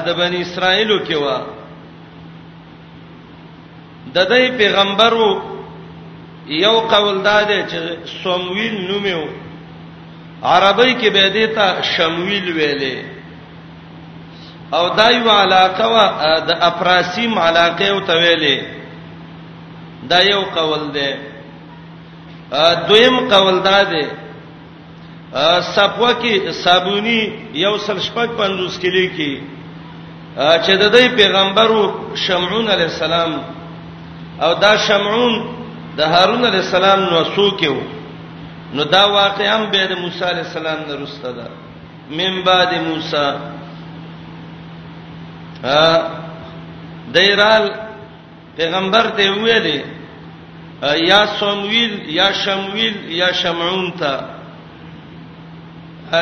[0.07, 1.41] د بنی اسرائیلو کې و
[4.13, 5.29] د دې پیغمبرو
[6.47, 7.77] یو قول داده چې
[8.23, 9.25] سومویل نومو
[10.43, 12.95] عربی کې به دیتا شمویل ویلې
[14.73, 18.76] او دایو علاقه وا د افراسیم علاقه او تویلې
[20.09, 21.09] دا یو قول دی
[22.89, 24.01] دویم قول دا دی
[25.75, 27.19] صفوه کې صابونی
[27.61, 29.41] یو سل شپږ پندوس کلی کې
[30.65, 31.81] چې د دې پیغمبرو
[32.25, 33.31] شمعون علی السلام
[34.43, 35.35] او دا شمعون
[35.97, 37.75] د هارون علی السلام نو سوکیو
[38.73, 41.47] نو دا واقع هم به د موسی علی السلام نه رسته ده
[42.19, 43.25] من بعد موسی
[45.63, 45.77] ا
[47.13, 47.65] دایرال
[48.57, 49.79] پیغمبر ته ویلې
[50.83, 54.13] یا سمویل یا شمویل یا شمعون ته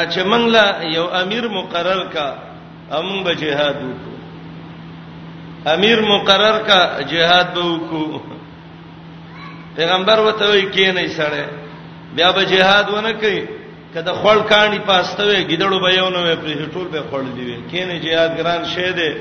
[0.09, 2.27] چې منګلا یو امیر مقرر کا
[2.91, 4.15] امون به جهاد وکړو
[5.73, 8.21] امیر مقرر کا جهاد به وکړو
[9.75, 11.49] پیغمبر وته وی کینې سره
[12.15, 13.47] بیا به جهاد ونه کوي
[13.93, 17.99] کله خړ کانی پاستوي گیدړو به یو نه په ټول به خړ دی وی کینې
[18.05, 19.11] جهاد ګران شه ده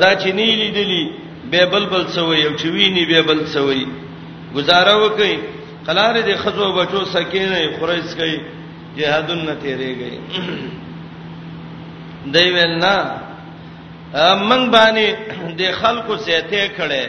[0.00, 1.10] دا چې نیلی دلی
[1.50, 3.86] به بلبل سوې یو چويني به بل سوې
[4.56, 5.38] گزاره وکي
[5.86, 8.40] قلاره دې خزو بچو سکینه خریز کوي
[8.96, 10.14] جهادون نه تیریږي
[12.32, 12.96] دی ولنا
[14.50, 15.06] من باندې
[15.58, 17.04] د خلکو زیته کړي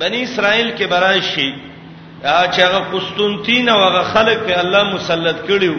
[0.00, 1.52] بنی اسرائیل کې برای شي
[2.52, 5.76] چې هغه قسطنطین او هغه خلک په الله مسلط کړیو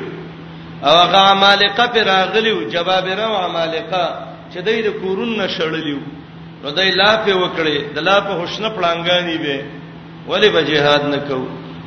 [0.84, 4.16] او هغه عمالقه پر راغلیو جبابره او عمالقه
[4.54, 6.02] چې دوی د کورون نشړلیو
[6.64, 9.58] نو دای لا په وکړي د لا په حسن پړانګانی به
[10.32, 11.42] ولی به jihad نکو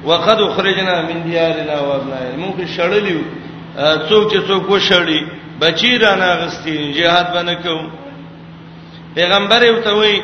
[0.09, 3.23] وقد خرجنا من ديارنا وابنائنا مونږ شړلیو
[4.09, 5.21] څوک چې څوک و شړلی
[5.61, 7.89] بچی را ناغستی jihad باندې کو
[9.15, 10.15] پیغمبر یو ته وی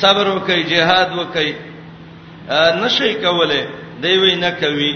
[0.00, 1.50] صبر وکي jihad وکي
[2.82, 3.60] نشي کوله
[4.02, 4.92] دی وی نه کوي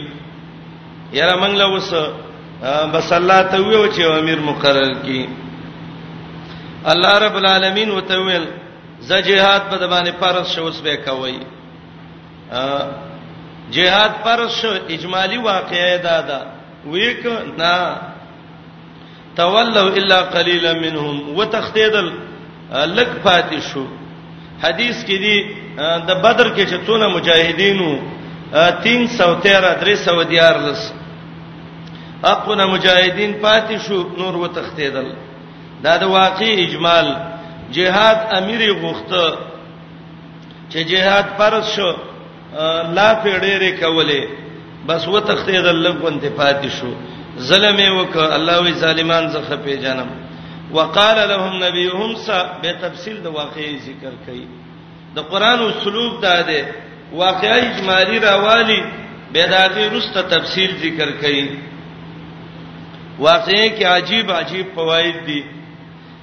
[1.18, 1.90] یاره منګ له وس
[2.94, 5.22] بس الله ته ویو چې امیر مقرر کی
[6.92, 8.44] الله رب العالمین وتویل
[9.08, 11.38] ز جهاد په باندې فرض شو اوس به کوي
[13.74, 16.40] جهاد فرض شو اجمالی واقعې دا دا
[16.92, 17.24] ویک
[17.58, 17.74] نه
[19.36, 22.08] تولوا الا قليلا منهم وتختیدل
[22.96, 23.85] لک پاتې شو
[24.64, 25.37] حدیث کې دی
[26.08, 27.98] د بدر کې چې څونه مجاهدینو
[28.83, 30.83] 313 300 دیار لس
[32.24, 35.06] اقونه مجاهدین پاتې شو نور وتختیدل
[35.83, 37.06] دا د واقع اجمال
[37.77, 39.25] جهاد امیر غوخته
[40.70, 41.90] چې جهاد فرض شو
[42.96, 44.29] لا پیډېره کوله
[44.88, 46.90] بس و تختید الله کوته پاتې شو
[47.50, 50.08] ظلم وک الله وی ظالمان زه خپې جنم
[50.77, 52.31] وقال لهم نبيهم س
[52.62, 54.46] به تفصيل د واقعي ذکر کړي
[55.16, 56.75] د قران اسلوب دا ده
[57.25, 58.81] واقعي اجمالی راوالي
[59.33, 61.46] به داغي رسته تفصيل ذکر کړي
[63.18, 65.42] واقعي کې عجیب عجیب فواید دي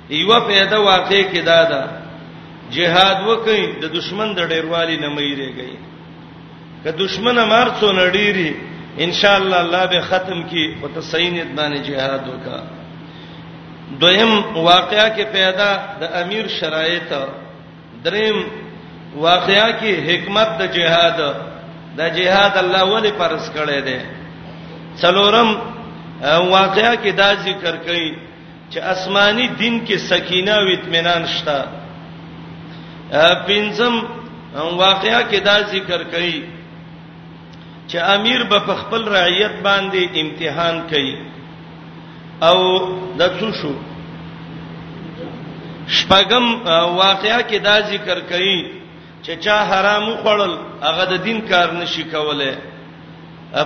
[0.09, 1.81] یو پیدا واقع کې دا ده
[2.75, 5.73] jihad وکړي د دشمن د ډیروالي نه مېریږي
[6.83, 8.51] که دشمن مار څو نډيري
[9.05, 12.59] ان شاء الله الله به ختم کی او تسینت باندې jihad وکا
[14.01, 14.33] دویم
[14.69, 15.69] واقعیا کې پیدا
[16.01, 17.13] د امیر شرایط
[18.05, 18.37] دریم
[19.15, 21.19] واقعیا کې حکمت د jihad
[21.97, 23.99] د jihad الله ولې فرض کړی دی
[25.01, 25.49] څلورم
[26.57, 28.28] واقعیا کې دا ذکر کړي
[28.71, 31.57] چې آسماني دین کې سکینه او اطمینان شته
[33.47, 33.93] پنځم
[34.85, 36.37] واقعیا کې دا ذکر کړي
[37.89, 41.15] چې امیر به خپل رعیت باندې امتحان کوي
[42.49, 42.57] او
[43.19, 43.73] د څه شو
[45.97, 46.45] شپږم
[47.03, 48.55] واقعیا کې دا ذکر کړي
[49.23, 50.53] چې چا حرام خوړل
[50.87, 52.51] هغه د دین کار نشي کوله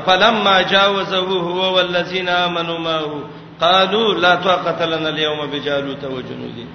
[0.05, 3.15] فلما جاوزه هو والذین آمنوا معه
[3.63, 6.67] قالوا لا طاقه لنا اليوم بجالوت وجنوده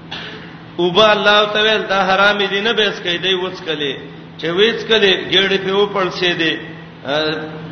[0.83, 3.93] وبا الله تعالی دا حرام دي نه بیس کوي دی وڅ کله
[4.41, 6.53] چې وڅ کله ګړې په وپړسې دي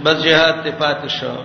[0.05, 1.37] بس جهاد ته پات شو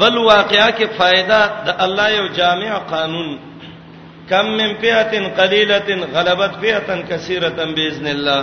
[0.00, 3.28] بل واقعیا کې فائدہ د الله یو جامع قانون
[4.30, 8.42] کم من فئه قليله غلبت فئه كثيره باذن الله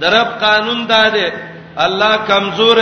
[0.00, 1.26] درب قانون دا دی
[1.78, 2.76] الله کمزور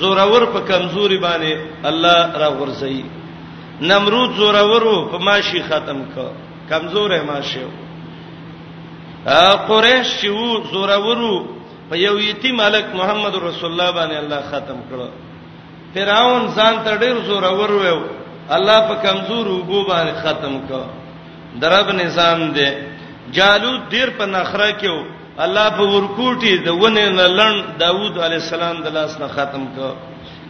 [0.00, 3.04] زورور په کمزوري باندې الله را ورسي
[3.80, 6.28] نمرود زورور په ماشي ختم کو
[6.68, 7.66] کمزور ماشي
[9.68, 11.46] قریش چې وو زورور
[11.90, 15.08] په یو یتی ملک محمد رسول الله باندې الله ختم کړو
[15.94, 18.02] فرعون ځان ته ډیر زورور و
[18.50, 20.84] الله په کمزور وګو باندې ختم کړو
[21.60, 22.68] درب نظام دی
[23.32, 24.88] جالوت ډیر په نخره کې
[25.40, 29.88] الله په ورکوټي د ونه لړن داوود علی السلام د لاس نه ختم کو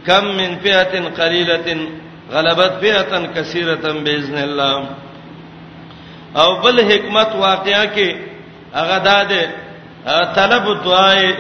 [0.07, 1.69] کم من فئه قلیله
[2.33, 3.03] غلبت فئه
[3.37, 4.85] کثیره باذن الله
[6.41, 8.09] او بل حکمت واقعیا کې
[8.75, 9.43] هغه داده
[10.37, 11.33] طلب دعای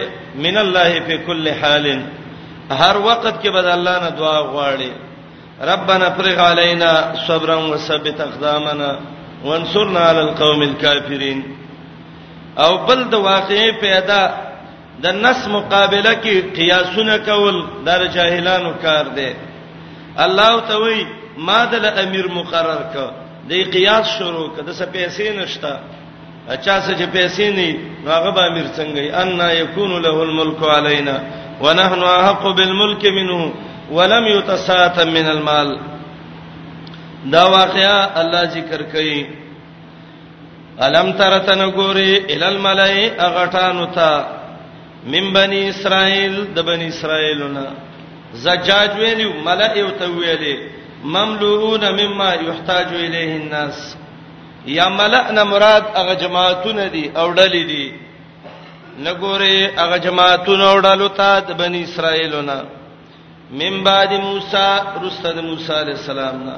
[0.45, 1.87] من الله په کل حال
[2.71, 4.91] هر وخت کې بد الله نه دعا غواړي
[5.73, 6.93] ربنا فرغ علينا
[7.27, 8.99] صبرا وثبت اقدامنا
[9.45, 11.43] وانصرنا على القوم الكافرين
[12.59, 14.23] او بل د واقعي پیدا
[15.03, 19.31] د نس مقابله کې قیاسونه کول د جاهلانو کار دی
[20.27, 21.01] الله تعالی
[21.49, 21.75] ما د
[22.05, 22.97] امیر مقرر ک
[23.49, 25.73] د قیاس شروع ک د څه پیسې نشتا
[26.55, 27.69] اچھا څه چې پیسې نه
[28.15, 29.29] هغه به امیر څنګه ان
[29.63, 31.17] یکون له الملك علينا
[31.65, 33.53] ونحن احق بالملك منه
[33.97, 35.79] ولم يتساتم من المال
[37.33, 39.19] دا واقعا الله ذکر کوي
[40.83, 44.13] الم ترتن ګوري ال الملای اغټانو تا
[45.13, 47.65] من بنی اسرائیل د بنی اسرائیلونه
[48.47, 50.57] زجاج ویلو ملای او ته ویلې
[51.05, 53.97] مملوون مما یحتاج الیه الناس
[54.67, 57.93] یا ملأنا مراد هغه جماعتونه دي او ډلې دي
[58.99, 62.63] نګوري هغه جماعتونه او ډلو ته د بنی اسرائیلونه
[63.51, 64.65] من بعد موسی
[65.07, 66.57] رسل موسی علی السلام نا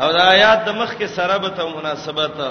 [0.00, 2.50] او دا آیات د مخ کې سره به ته مناسبت ده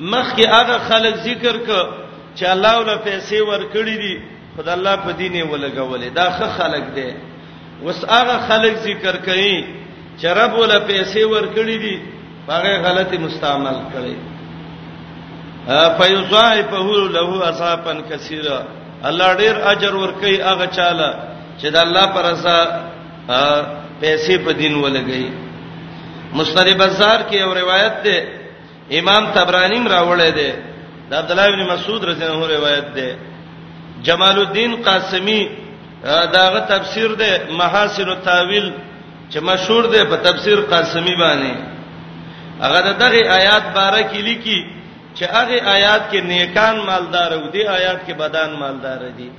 [0.00, 1.86] مخکې هغه خلک ذکر ک
[2.34, 4.14] چې الله ولا پیسې ورکړي دي
[4.56, 7.10] خدای الله په دین یې ولګولې دا ښه خلک دي
[7.84, 9.56] وس هغه خلک ذکر کوي
[10.18, 12.02] چې رب ولا پیسې ورکړي دي
[12.48, 14.14] هغه غلطي مستعمل کړي
[15.98, 18.60] فیصائبه له اصحابن کثیرا
[19.08, 21.08] الله ډیر اجر ورکړي هغه چاله
[21.58, 22.68] چې د الله پر اساس
[24.00, 25.26] پیسې په دین ولګي
[26.40, 28.20] مستری بازار کې یو روایت ده
[28.98, 30.50] امام طبرانیم راوړی دی
[31.10, 33.08] د عبد الله بن مسعود رضی الله عنه روایت دی
[34.06, 35.40] جمال الدین قاسمی
[36.36, 38.68] داغه تفسیر دی محاسن التاویل
[39.32, 41.52] چې مشهور دی په تفسیر قاسمی باندې
[42.64, 44.58] هغه دغه آیات بارک لیکي
[45.16, 49.30] چې هغه آیات کې نیکان مالدار او دی آیات کې بدان مالدار دي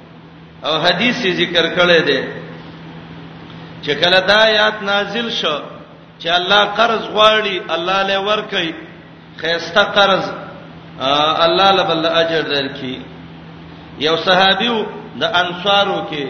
[0.63, 2.19] او حدیث ذکر کړی دی
[3.83, 5.59] چې کله دا آیات نازل شو
[6.21, 8.73] چې الله قرض غواړي الله له ور کوي
[9.39, 10.23] خيسته قرض
[11.45, 12.95] الله لبل اجر درکې
[13.99, 14.69] یو صحابي
[15.21, 16.25] د انصارو کې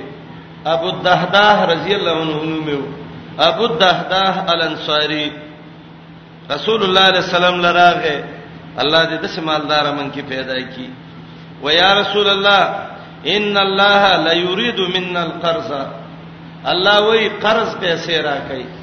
[0.73, 2.81] ابو الدهداه رضی الله عنه نومو
[3.39, 5.31] ابو الدهداه الانصاري
[6.51, 8.17] رسول الله صلی الله علیه وسلم لراغه
[8.81, 10.89] الله دې د سمالدار من کې پیدا کړي
[11.63, 12.69] و یا رسول الله
[13.25, 15.71] ان الله لا یرید منا القرض
[16.65, 18.80] الله وی قرض پیسې راکړي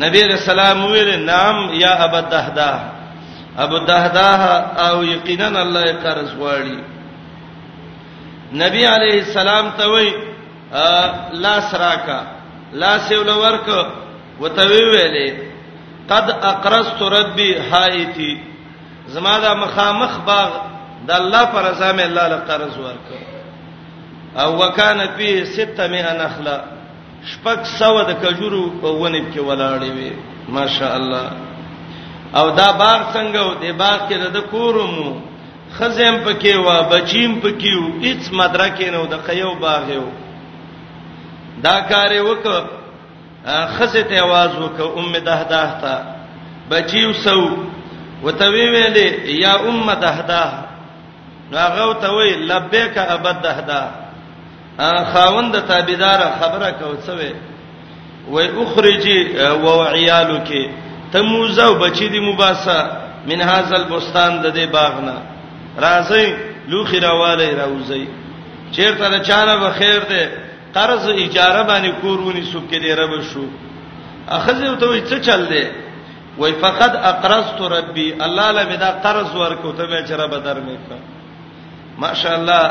[0.00, 2.70] نبی رسول الله ویل نام یا ابو دهدا
[3.58, 4.30] ابو دهدا
[4.86, 6.78] او یقینا الله قرض غواړي
[8.52, 10.10] نبی علیہ السلام ته وی
[11.42, 12.20] لاس راکا
[12.82, 13.68] لاس یو لورک
[14.40, 15.34] وته ویلې
[16.08, 18.34] قد اقرضت ربي حایتی
[19.06, 20.50] زما دا مخامخ باغ
[21.06, 23.08] د الله پر رضا مې الله له قرض ورک
[24.38, 25.80] او وکانه فيه 600
[26.12, 26.60] نخله
[27.30, 30.10] شپږ سو د کجورو په ونې کې ولاړې وي
[30.54, 31.28] ماشا الله
[32.40, 35.08] او دا باغ څنګه و دې باغ کې د کورمو
[35.76, 40.06] خزم پکې و بچیم پکې و هیڅ مدرکې نه و د قیو باغ یو
[41.66, 42.44] دا کار وک
[43.76, 45.94] خزه ته आवाज وک ام دهداه ته
[46.70, 47.38] بچیو سو
[48.24, 49.08] وتوی ویلې
[49.44, 50.52] یا ام دهداه
[51.64, 54.01] هغه وتوی لبیک ابد دهداه
[54.78, 57.32] خاوند تابعدار خبره کوڅوي
[58.30, 60.50] وای اخرجي و وعيالك
[61.12, 62.78] تموزو بچی دی مباسا
[63.28, 65.14] من هاذل بستان د دې باغنا
[65.78, 66.28] راځي
[66.68, 68.06] لوخي راواله راوځي
[68.74, 70.22] چیرته د چانه به خیر ده
[70.74, 73.44] قرض اجاره باندې کورونی سوب کې دی رب شو
[74.28, 75.64] اخذ ته وای څه چل دی
[76.38, 80.76] وای فقط اقرضت ربي الله لمه دا قرض ورکو ته مې چر به در مې
[80.88, 80.96] کا
[81.98, 82.70] ماشاءالله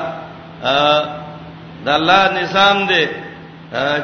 [1.86, 3.08] د الله نظام دی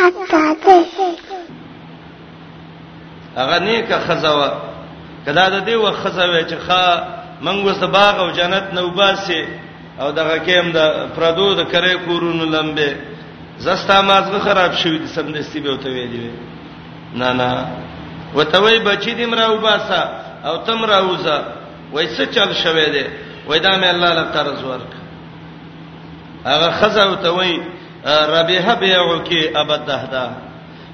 [0.00, 0.84] حتا ته
[3.36, 4.50] هغه نه ک خزوا
[5.26, 7.08] کدا د دې و خزوې چې خا
[7.42, 9.44] منغو سباغ او جنت نوباسي
[10.00, 12.92] او دغه کېم د پردو د کرې کورونو لمبه
[13.58, 16.30] زستا مازغه خراب شوی د سمدستي به وته ویلی
[17.14, 17.66] نه نه
[18.34, 20.02] وته وای بچی دې مراو باسا
[20.44, 21.44] او تم راوزا
[21.92, 23.06] وای څه چل شوی دی
[23.46, 24.92] وای دا مې الله لپاره قرض ورک
[26.44, 27.60] هغه خزه وته وای
[28.08, 30.32] ربيحه بيعو کې ابدهدا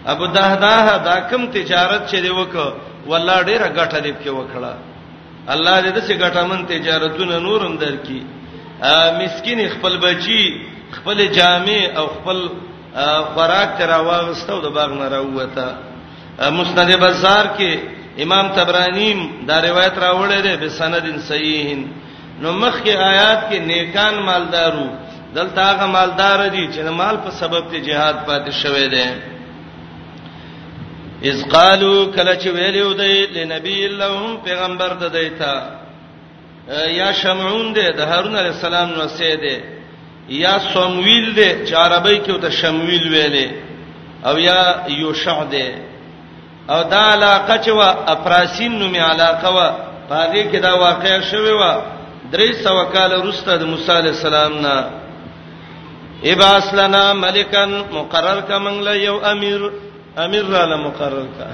[0.06, 2.74] ابو دهدا دا کوم تجارت چې دی وک
[3.06, 4.74] والله ډیره ګټه دی کې وکړه
[5.54, 8.20] الله دې دې څه ګټه من تجارتونه نورم درکې
[9.22, 12.38] مسكين خپل بچي خپل جامع او خپل
[13.34, 15.66] خوراک تر واغستو د باغ نه راوته
[16.58, 17.70] مسند بازار کې
[18.24, 21.68] امام تبرانیم دا روایت راوړل دی به سند صحیح
[22.40, 24.88] نو مخکې آیات کې نیکان مالدارو
[25.36, 29.06] دلته هغه مالدار دي چې مال په سبب ته jihad پاتې شوی دی
[31.30, 35.54] اذ قالو کله چې ویلو دی لنبی لهم پیغمبر د دیتا
[37.00, 39.56] یا شمعون دی د هارون علی السلام نو سیده
[40.28, 43.48] یا سمویل دی چې عربی کې وته شمویل ویلې
[44.24, 45.72] او یا یوشع دی
[46.68, 49.74] او دا علاقه چې وا افراسین نومي علاقه وا
[50.10, 51.80] پاږي کې دا واقع شوی وا
[52.32, 54.86] درې سو کال وروسته د موسی عليه السلام نه
[56.24, 59.60] اباس لنا ملکن مقرر کا منګله یو امیر
[60.18, 61.44] امیر را ل مقرر کا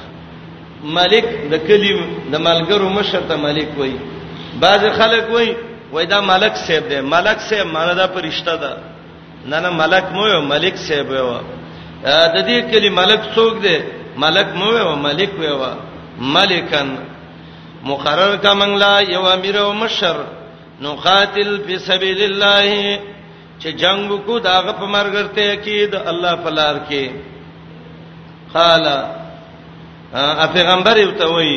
[0.85, 1.95] ملک د کلی
[2.33, 3.97] د ملګرو مشر ته ملک وای
[4.61, 5.55] بعض خلک وای
[5.95, 8.71] وای دا ملک صاحب دی ملک صاحب مانا دا پرشتہ ده
[9.51, 11.29] نه نه ملک مو یو ملک صاحب یو
[12.35, 13.77] د دې کلی ملک څوک دی
[14.25, 15.59] ملک مو یو ملک یو
[16.37, 16.89] ملکن
[17.91, 20.17] مقرر کا منلا یو امیر او مشر
[20.83, 22.97] نو قاتل فی سبیل الله
[23.61, 27.11] چې جنگ کو داغه په مرګرته کې د الله فلار کې
[28.55, 31.57] قال ا پیغمبر یو ته وایي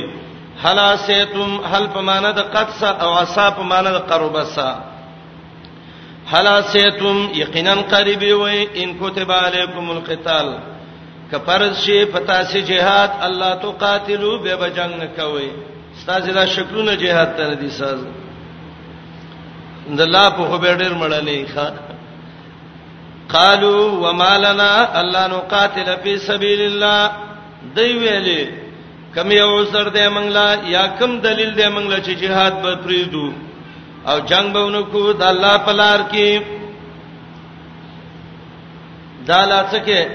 [0.65, 4.69] حلاسیتم حل پمانه د قدس او عصا پمانه د قربسا
[6.33, 10.47] حلاسیتم یقینا قریب وي ان كتب علیکم القتال
[11.31, 15.49] کفرض شی پتا سی جهاد الله تو قاتلو به بجنگ نه کوي
[15.95, 17.99] استاد دا شکرونه جهاد ته دي ساز
[19.97, 21.65] د الله په خو به ډیر مړلې ښا
[23.35, 27.11] قالوا وما لنا الا نقاتل في سبيل الله
[27.75, 28.66] دی ویلي
[29.17, 33.29] کم یو عذر دې منګلا یا کم دلیل دې منګلا چې jihad به پریدو
[34.09, 36.41] او جنگ به ونکو د الله په لار کې
[39.27, 40.09] دا لاڅکه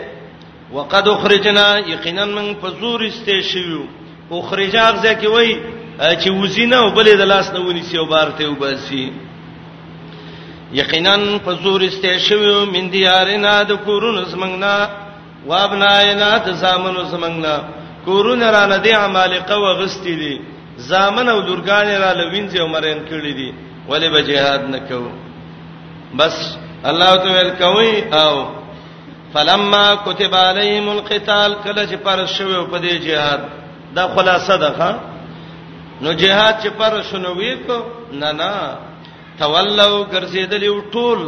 [0.73, 3.83] وقد اخرجنا یقینا من فزور استشیو
[4.43, 5.51] اخرجاغ ځکه وای
[5.99, 9.11] چې وزینه او بلې د لاس نه ونیسی او بارته وباسي
[10.73, 14.89] یقینا فزور استشیو من دیارنا د کورونو زمنګنا
[15.47, 17.57] وابناینا د زامنو زمنګنا
[18.05, 20.35] کورونه را لدی عمالقه و غستی دي
[20.77, 23.55] زامن او درګان را لوینځي او مرین کړی دي
[23.89, 25.03] ولی به jihad نکو
[26.19, 26.37] بس
[26.85, 27.93] الله تعالی کوي
[28.23, 28.47] او
[29.35, 33.41] فلما كتب عليهم القتال کله چې پر شوه په دې jihad
[33.95, 34.91] دا خلاصه ده ښا
[36.01, 37.79] نو jihad چې پر شنوې کو
[38.13, 38.53] نه نه
[39.39, 41.21] تولوا ګرځیدلی ټول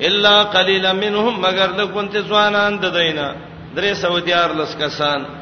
[0.00, 3.34] الا قليلا منهم مگر لګونته ځوانان د دینه
[3.76, 5.39] درې سو دیار لس کسان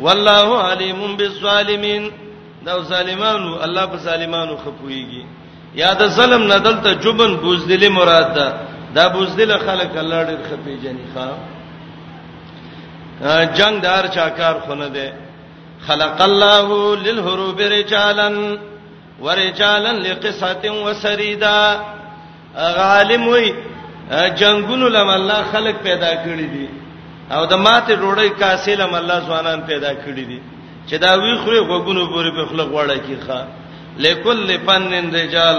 [0.00, 2.10] والله علیم بالظالمین
[2.66, 5.24] دا ظالمانو الله په ظالمانو خپويږي
[5.74, 8.46] یا د ظلم نه دلته جبن بوزدلی مراد ده
[8.94, 11.28] دا بوزدل خلک الله ډېر خپېجنې ښا
[13.58, 15.12] جنگ دار چاکار خونه ده
[15.86, 18.30] خلق الله للحروب رجالا
[19.20, 21.80] ورجالا لقصه وسريدا
[22.58, 23.54] غالم وي
[24.38, 26.68] جنگونو لم الله خلق پیدا کړی دي
[27.34, 30.40] او د ماته ډوړې کاسلم الله ځوانان پیدا کړی دي
[30.88, 33.38] چې دا وی خوري غوګونو پورې په خلق وړه کی ښا
[34.04, 35.58] لکل فنن رجال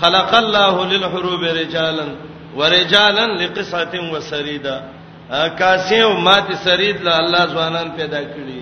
[0.00, 2.06] خلق الله للحروب رجالا
[2.58, 4.80] ورجالا لقصعه وسريدا
[5.58, 8.60] کاسې او ماته سرید له الله ځوانان پیدا کړی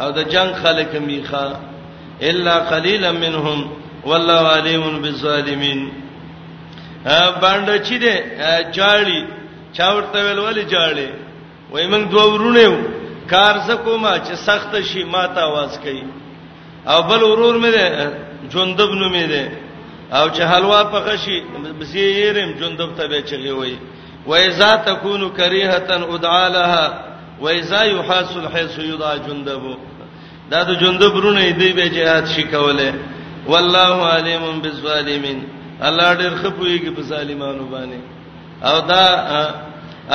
[0.00, 1.52] او د جنگ خلق میخه
[2.30, 3.70] الا قليلا منهم
[4.04, 5.92] والله عليم بالظالمين
[7.42, 8.14] باندې چي دي
[8.76, 9.20] چاړي
[9.76, 11.08] چا ورته ویل ولې چاړي
[11.76, 12.66] وای موږ دوه ورونه
[13.32, 16.04] کار زکوما چې سخت شي ماته आवाज کوي
[16.90, 17.84] او بل ورور مې ده
[18.52, 19.42] جوندب نو مې ده
[20.18, 21.36] او چې حلوا پخ شي
[21.80, 23.76] بسیرم جوندب ته به چغي وای
[24.26, 26.86] وای ذا تکونو کریهتن ادعا لها
[27.40, 29.62] وای ذا یحاسل حيث یضا جندب
[30.50, 32.94] دا د جوندب رونه دی به جهاد شي کوله
[33.46, 35.46] والله علیم بالظالمین
[35.82, 38.00] الله ډیر خپويږي په ظالمانو باندې
[38.66, 39.04] او دا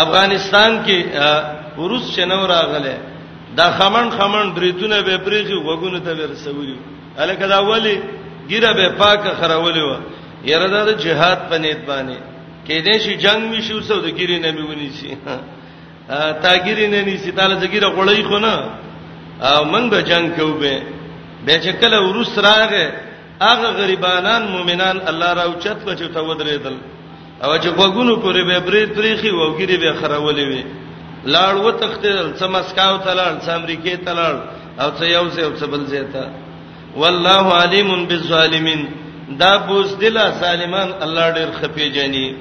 [0.04, 2.96] افغانستان کې روس شنو راغله
[3.58, 6.76] دا خمن خمن بریتونه به پریخي وګونه ته ورسولي
[7.18, 8.02] الکه دا ولی
[8.50, 9.98] ګیره به پاکه خرولې و
[10.52, 12.18] یره دا جهاد په نیت باندې
[12.66, 15.16] کې دې شي جنگ می شو سود ګیره نه میونی شي
[16.44, 18.70] تا ګیره نه نیسی تعالی زګیره غړی خو نه
[19.72, 20.82] من به جنگ کوو به
[21.46, 22.88] به چې کله ورس راغې
[23.42, 26.78] هغه غریبانان مؤمنان الله راوچت کچو ته ودرېدل
[27.46, 30.64] او چې وګونو پورې به برې تریخي وګيري به خرولې وي
[31.36, 34.34] لاړ و تختیدل څه مسکاو ته لاړ څه امریکې ته لاړ
[34.82, 36.30] او څه یو څه او څه بل ځای ته
[37.04, 38.82] والله علیم بالظالمین
[39.42, 42.36] دا بوز دلا ظالمان الله ډېر خپي جنې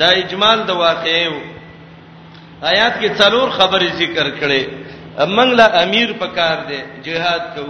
[0.00, 1.52] دا اجمال د واقعې
[2.70, 4.64] آیات کې څلور خبرې ذکر کړې
[5.26, 7.64] امنګ لا امیر پکار دی جهاد کو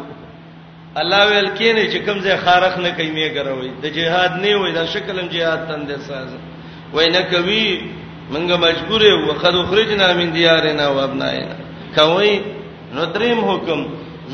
[1.03, 4.73] الله ویل کینې چې کوم ځای خارخ نه کوي مې ګروي د جهاد نه وای
[4.79, 6.33] دا شکلم جهاد تندې ساز
[6.97, 7.66] وینه کوي
[8.32, 11.55] منګه مجبور یو وقد خرجنا من دیارنا وابنائنا
[11.97, 12.32] کوي
[12.95, 13.80] نو دریم حکم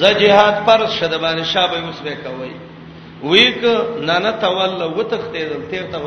[0.01, 2.53] ز جهاد پر شدبان شابه اوس به کوي
[3.31, 3.63] ویک
[4.09, 5.99] نانا تول وتختیدل تیر ته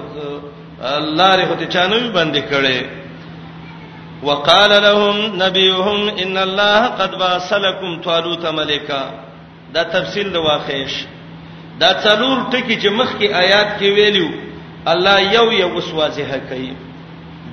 [0.97, 2.79] الله ری هته چانوي باندې کړي
[4.23, 9.03] وقال لهم نبيهم ان الله قد باسلكم طالوت ملکا
[9.73, 10.95] دا تفصیل د واقعش
[11.79, 14.49] دا څلور ټکی چې مخکې آیات کې ویلو
[14.87, 16.71] الله یو یو وسوازه کوي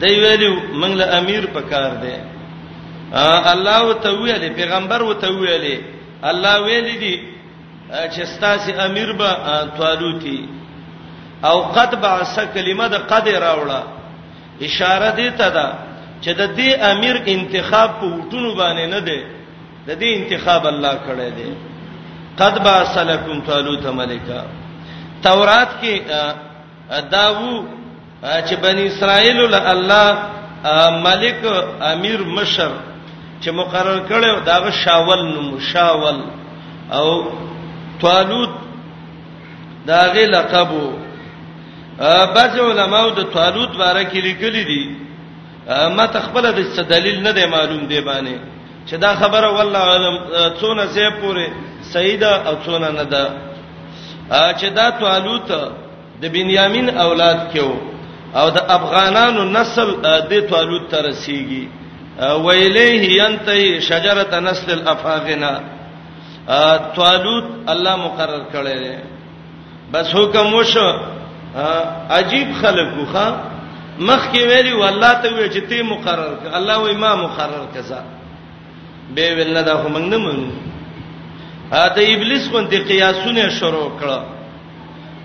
[0.00, 0.50] دی ویلو
[0.80, 2.16] موږ له امیر پکار دی
[3.52, 5.78] الله وته ویلې پیغمبر وته ویلې
[6.24, 7.16] الله ویلې دي
[8.10, 9.30] چې ستاسي امیر به
[9.78, 10.48] طالوتی
[11.44, 13.82] او قد بعث کلمه د قد راوړه
[14.66, 15.66] اشاره دی ته ده
[16.22, 19.20] چې د دې امیر انتخاب په وټونو باندې نه دی
[19.86, 21.50] د دې انتخاب الله کړی دی
[22.38, 24.44] قد بعث لكم طالوت ملکا
[25.22, 25.94] تورات کې
[26.88, 27.64] داو
[28.22, 30.18] چې بنی اسرائیل له الله
[31.04, 31.46] ملک
[31.80, 32.70] امیر مشر
[33.40, 36.20] چې مقرر کړو دا شاول نو شاول
[36.92, 37.08] او
[38.02, 38.50] طالوت
[39.86, 40.92] دا غی لقبو
[42.34, 44.96] بعض علماو د طالوت باره کې لیکلي دي
[45.96, 48.38] ما تخپل د څه دلیل نه دی معلوم دی باندې
[48.90, 50.18] چې دا خبره والله علم
[50.60, 51.48] څونه زه پوره
[51.92, 53.30] سیدا او څونه نه ده
[54.30, 55.50] چې دا طالوت
[56.22, 57.64] د بنیامین اولاد کې
[58.40, 59.88] او د افغانانو نسل
[60.30, 61.64] د طالوت تر رسیدي
[62.46, 65.52] ویلیه ینتهی شجره نسل الافاغنا
[66.98, 67.44] طالوت
[67.74, 68.96] الله مقرر کړی دی
[69.92, 70.88] بس حکم وشو
[72.16, 73.26] عجیب خلقو ښا
[74.08, 78.00] مخ کې ویلی والله ته وی چې تی مقرر ک الله وی ما مقرر کزا
[79.14, 80.50] به ولنه دا هم نه منو
[81.72, 81.78] دا
[82.14, 84.18] ابلیس باندې قیاسونه شروع کړه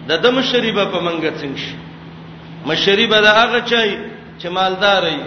[0.09, 1.73] د دم شریبه په منګه څنګه شي
[2.69, 3.89] مشریبه د هغه چای
[4.39, 5.21] چې مالدار وي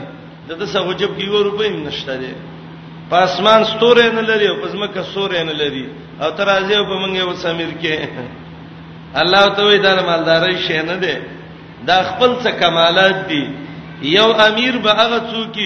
[0.48, 2.32] د د سوجب کې یو روپۍ نشته دی
[3.10, 5.84] په اسمان ستوره نه لري او په ځمکه ستوره نه لري
[6.22, 7.94] او تر ازیو په منګه و سمیر کې
[9.20, 11.14] الله ته وی دا مالداري شي نه دی
[11.88, 13.42] دا خپل څه کمالات دي
[14.16, 15.56] یو امیر به هغه څوک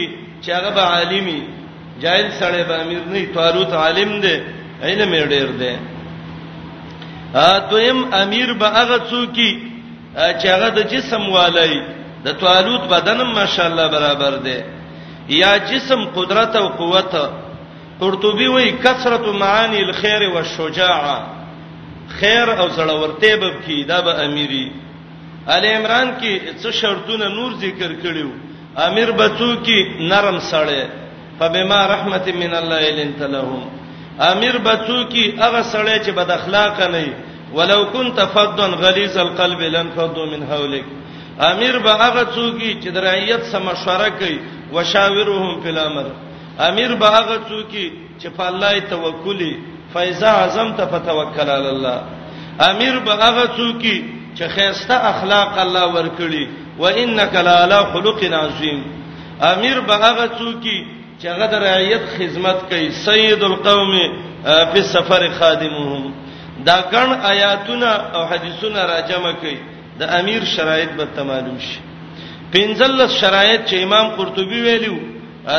[0.43, 1.41] چې هغه به عالمي
[2.03, 4.37] جاهل سره به امیر نه طاروت عالم دی
[4.83, 5.75] علم یې ډیر دی
[7.71, 9.51] دویم امیر به هغه څوکي
[10.41, 11.75] چې هغه د جسم والي
[12.25, 14.59] د توالوت بدنم ماشاءالله برابر دی
[15.43, 17.13] یا جسم قدرت او قوت
[18.01, 21.17] قرطبي وای کثرت معانی الخير والشجاعه
[22.19, 24.67] خیر او زړورتۍ به کی دا به اميري
[25.49, 28.29] ال عمران کې څه شرطونه نور ذکر کړیو
[28.79, 30.83] امیر بچو کې نرم سړی
[31.39, 33.80] فبما رحمت من الله لنت لهم
[34.21, 37.15] امیر بچو کی هغه سړی چې بد اخلاق نه وي
[37.55, 40.85] ولو كنت فظا غليظ القلب لانفضوا من حولك
[41.53, 44.37] امیر به هغه څوک چې د رعیت سره مشوره کوي
[44.75, 46.07] وشاورهم فی الامر
[46.69, 47.73] امیر به هغه څوک
[48.21, 49.53] چې په الله توکلی
[49.95, 52.01] فایزا اعظم ته توکل علی الله
[52.71, 53.83] امیر به هغه څوک
[54.39, 56.47] چې خیسته اخلاق الله ورکړي
[56.79, 58.81] و انک لعلی خلق عظیم
[59.55, 60.67] امیر به هغه څوک
[61.21, 63.93] چې هغه د رعیت خدمت کوي سید القوم
[64.73, 66.05] فی سفر خادمهم
[66.67, 69.59] دا ګڼ آیاتونه او حدیثونه راجمع کوي
[69.99, 71.79] د امیر شرایط به تمالوم شي
[72.55, 74.97] پنځلس شرایط چې امام قرطبي ویلو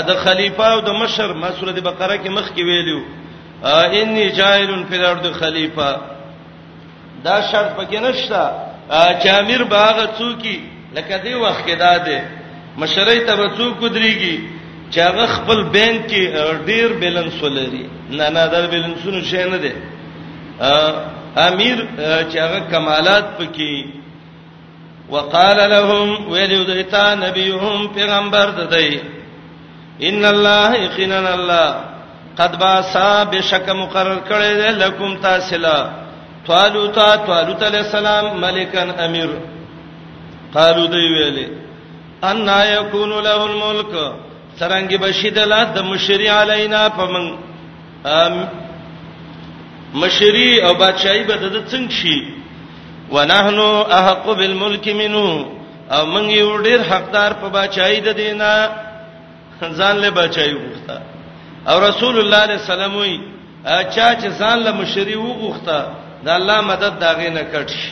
[0.08, 3.00] د خلیفہ او د مشر ما سورۃ بقره کې مخ کې ویلو
[3.74, 5.92] انی جاهل فی الارض خلیفہ
[7.26, 8.42] دا شرط پکې نشته
[9.22, 10.58] چې امیر باغ څوکي
[10.98, 12.24] لکه دی وخت کې داده
[12.86, 14.36] مشرۍ ته به څوک دريږي
[14.94, 16.22] چې هغه خپل بینک کې
[16.70, 17.86] ډیر بیلانس ولري
[18.18, 19.72] نه نه دا بیلانسونه شي نه دي
[21.48, 21.78] امیر
[22.30, 23.74] چې هغه کمالات پکې
[25.14, 28.92] وقال لهم ویلو دیتا نبیهم پیغمبر ددی
[30.10, 31.68] ان الله یقینا الله
[32.38, 35.78] قد باسا بشک مقرر کړی دی لکم تاسلا
[36.48, 36.96] طالوت
[37.30, 39.30] طالوت علیہ السلام ملکن امیر
[40.54, 41.48] قالو دی ویلې
[42.32, 43.96] ان یکون له الملک
[44.60, 47.26] څنګه بشیدلا د مشری علینا پمن
[50.02, 52.18] مشری او بادشاہي به د څنګه شي
[53.14, 55.28] ونحنو احق بالملك منو
[55.96, 58.52] او من یو ډیر حقدار په بادشاہي د دینه
[59.80, 60.98] ځان له بادشاہي وغوښته
[61.72, 62.96] او رسول الله صلی الله علیه وسلم
[63.96, 65.78] چا چې ځان له مشری وغوښته
[66.26, 67.92] د الله مدد داغې نه کټ شي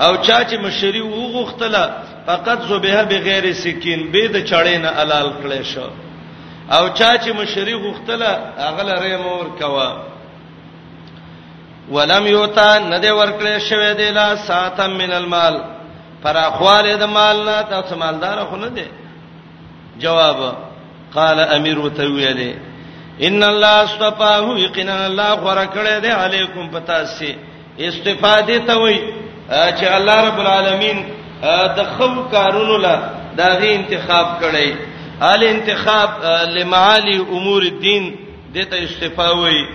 [0.00, 1.90] او چا چې مشری وغوښتله
[2.26, 5.88] فقط زبه بغیر سکین به د چړې نه حلال کړي شو
[6.76, 10.02] او چا چې مشری غوښتله هغه لري مور کوا
[11.90, 15.56] ولم یوتا ندی ورکړې شوی دی لا ساتم من المال
[16.22, 18.84] پر اخواله د مال نه تاسو مالدار خو نه دی
[19.98, 20.56] جواب
[21.14, 22.54] قال امیر وتویله
[23.20, 27.34] ان الله اصطفاه یقینا الله غره کړې دی علیکم پتاسی
[27.78, 28.98] استفاده ته وای
[29.50, 30.98] چې الله رب العالمین
[31.76, 32.94] د خو کارونو لا
[33.36, 34.74] داغي انتخاب کړي
[35.20, 36.10] ال انتخاب
[36.56, 38.16] لمعالي امور الدين
[38.54, 39.66] دته استفاوي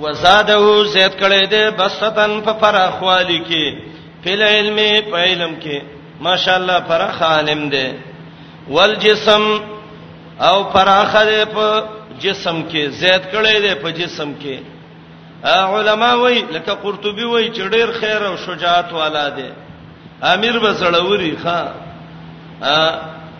[0.00, 3.78] وزاده زیات کړي ده بسطن په فراخوالي کې
[4.24, 4.76] فل علم
[5.10, 5.82] په علم کې
[6.20, 7.94] ماشاءالله فراخ عالم ده
[8.68, 9.44] والجسم
[10.40, 11.84] او فراخ ده په
[12.20, 14.56] جسم کې زیات کړي ده په جسم کې
[15.44, 19.48] علما وای لکه قرطبي وای چې ډېر خیر او شجاعت والا دی
[20.22, 21.58] امیر بسړوري ښا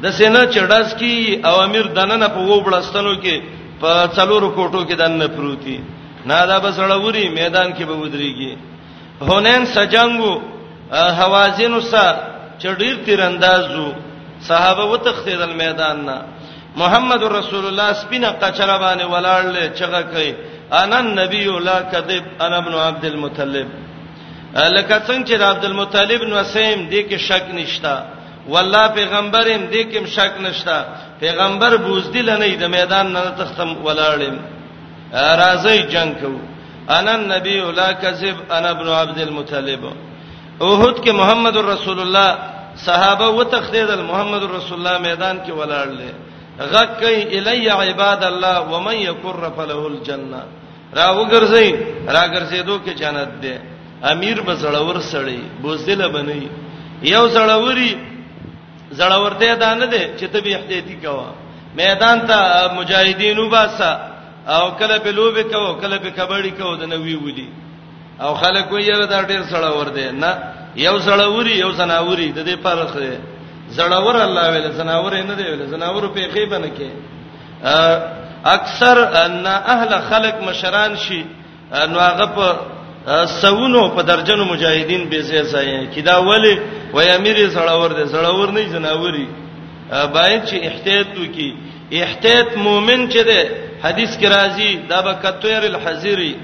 [0.02, 3.36] د سینا چړاس کی او امیر دننه په وبړستنو کې
[3.80, 5.80] په څلورو کوټو کې دنه پروتي
[6.28, 8.52] نه دا بسړوري میدان کې به ودرېږي
[9.28, 10.32] هونین سجنګو
[11.20, 12.26] حوازینو سره
[12.60, 13.88] چډیر تیراندازو
[14.48, 16.18] صحابه وتختیدل میدان نه
[16.76, 20.32] محمد رسول الله سپینه قچره باندې ولاړل چغه کوي
[20.78, 23.68] انا النبي لا کذب انا ابن عبد المطلب
[24.56, 27.96] لکه څنګه چې عبد المطلب نو سیم دې کې شک نشتا
[28.48, 30.78] والله پیغمبرم دې کې شک نشتا
[31.20, 34.36] پیغمبر بوزدل نه د میدان نه تختم ولاړم
[35.42, 36.32] راځي جنگ کو
[36.98, 39.82] انا النبي لا کذب انا ابن عبد المطلب
[40.62, 42.30] اوهد کې محمد رسول الله
[42.86, 46.00] صحابه وتخدید محمد رسول الله میدان کې ولاړل
[46.74, 50.42] غکې الی عباد الله ومن یکر فله الجنه
[50.92, 51.68] را وګرځي
[52.14, 53.54] را ګرځېدو کې جنت دی
[54.02, 56.42] امیر به زړور سړی بوزله بنئ
[57.14, 57.92] یو زړوري
[59.00, 61.28] زړورته ده نه ده چې ته به احتیاطي کوا
[61.76, 62.36] میدان ته
[62.78, 63.92] مجاهدین وباسا
[64.56, 67.48] او کله په لوبه کو کله په کبړی کو د نوې ودی
[68.20, 70.32] او خلک ویره دا ډیر زړور دي نه
[70.76, 73.16] یو زړوري یو زناوري د دې فرق دی
[73.76, 76.90] زړور الله ویل زناور نه دی ویل زناور په خې باندې کې
[78.44, 81.24] اکثر ان اهل خلق مشران شي
[81.92, 82.46] نو هغه په
[83.40, 86.56] سونو په درجنو مجاهدین به زی ځای کی دا ولی
[86.94, 89.28] و یمیر زړاور دي زړاور نه جناوري
[89.92, 91.54] باید چې احتیاط وکي
[92.02, 93.40] احتیاط مؤمن چې ده
[93.84, 96.34] حدیث کې راځي دا به کتویر الحذری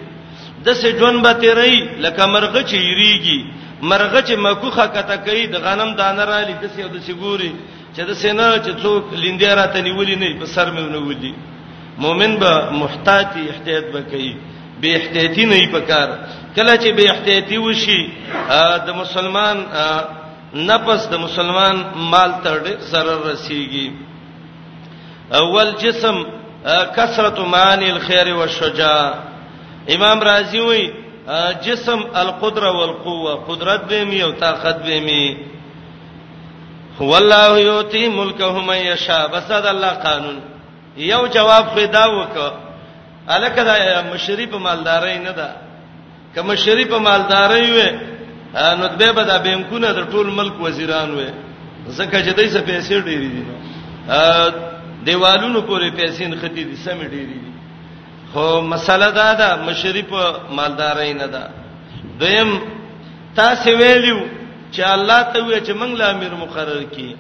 [0.65, 3.41] د سه جون به تیری لکه مرغه چې یریږي
[3.83, 7.53] مرغه چې مکوخه کته کوي د غنم دانه را لید سه د سیګوري
[7.97, 11.35] چې د سینه چې څوک لیندې راته نیولې نه په سر مې ونولې
[12.05, 14.31] مؤمن به محتاطی احتیاط وکړي
[14.81, 16.09] به احتیاطی نه پکار
[16.57, 18.03] کله چې به احتیاطی وشي
[18.87, 19.57] د مسلمان
[20.55, 21.77] نفس د مسلمان
[22.13, 23.87] مال ته ضرر رسیږي
[25.41, 26.23] اول جسم
[26.97, 29.15] کثرت معنی الخير والشجاع
[29.97, 30.87] امام رازی وی
[31.67, 35.37] جسم القدره والقوه قدرت به می او طاقت به می
[37.01, 40.37] هو الله یوتی ملکه من یشاء بس دا الله قانون
[40.97, 42.37] یو جواب پیدا وک
[43.29, 45.49] الکه دا مشری په مالداري نه ده
[46.35, 47.89] که مشری په مالداري وې
[48.79, 51.31] نو به به د بینکونه د ټول ملک وزیران وې
[51.87, 53.43] زکه چې دایسه پیسې ډېری دي
[55.05, 57.51] دیوالونو پورې پیسې نه ختی دي سم ډېری دي
[58.33, 61.45] خو مسله دا ده مشری په مالداري نه ده
[62.21, 62.59] دویم
[63.37, 64.21] تاسو ویلیو
[64.73, 67.15] چې الله ته وی چې موږ لا امیر مقرر کړي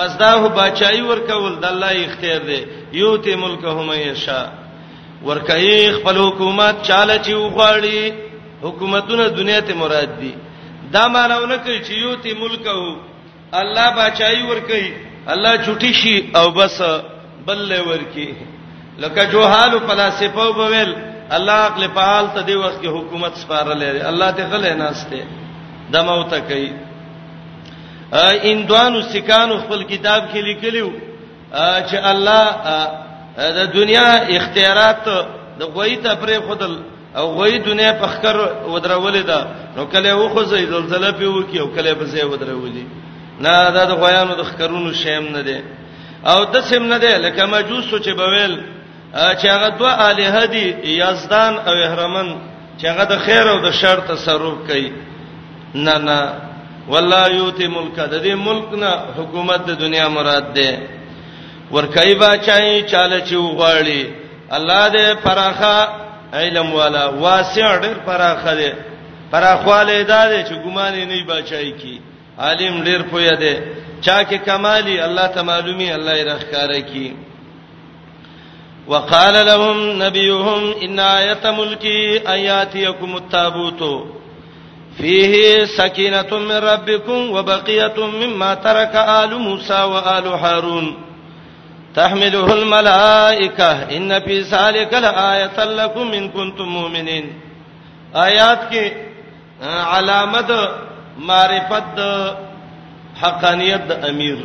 [0.00, 2.58] بس دا هو بچای ورکول د الله اختیار دی
[3.00, 4.40] یوتی ملک هم یشا
[5.28, 8.00] ورکای خپل حکومت چاله چې وغواړي
[8.62, 10.32] حکومتونه دنیا ته مراد دي
[10.96, 12.96] دا مانونه کوي چې یوتی ملک هو
[13.62, 14.90] الله بچای ورکای
[15.34, 16.80] الله چټی شي او بس
[17.46, 18.28] بل ورکی
[18.98, 20.94] لکه جو حال فلسفه وویل
[21.30, 26.22] الله عقل په حال ته دی وخت کې حکومت سپارلې الله ته غلې ناشته دمو
[26.34, 26.70] ته کوي
[28.12, 30.90] اندوانو سکانو خپل کتاب کې لیکلیو
[31.90, 32.50] چې الله
[33.58, 35.04] د دنیا اختیارات
[35.60, 36.76] د غوی ته پرې خدل
[37.16, 38.36] او غوی دنیا په خکر
[38.66, 39.46] ودرولې ده
[39.76, 42.86] نو کله و خو زې زلزلہ پیو کې او کله به زې ودرولې
[43.40, 45.60] نه دا د غویانو د خکرونو شیم نه ده
[46.26, 48.60] او د سیم نه ده لکه مجوس چې بویل
[49.14, 52.36] چې هغه دوا الہ دي یزدان او اهرمن
[52.82, 54.92] چې هغه د خیر او د شر تصرف کوي
[55.74, 56.49] نه نه
[56.88, 60.78] والله یوتی ملک د دې ملک نه حکومت د دنیا مراد ده
[61.72, 64.02] ورکای با چای چاله چې وغواړي
[64.56, 65.78] الله دې پراخه
[66.32, 68.72] علم والا واسع ډېر پراخه ده
[69.32, 72.00] پراخواله ده چې ګمان نه بچای کی
[72.38, 73.54] عالم ډېر پوی ده
[74.00, 77.14] چا کې کمالي الله تعالی الله یې راخاره کی
[78.88, 84.10] وقال لهم نبيهم ان ايت ملكي اياتيكم التابوت
[84.98, 90.94] فيه سكينة من ربكم وبقية مما ترك آل موسى وآل هارون
[91.94, 97.40] تحمله الملائكة إن في ذلك لآية لكم إن كنتم مؤمنين
[98.16, 98.92] آیات کې
[99.64, 100.50] علامت
[101.18, 102.00] معرفت
[103.22, 104.36] حقانیت د امیر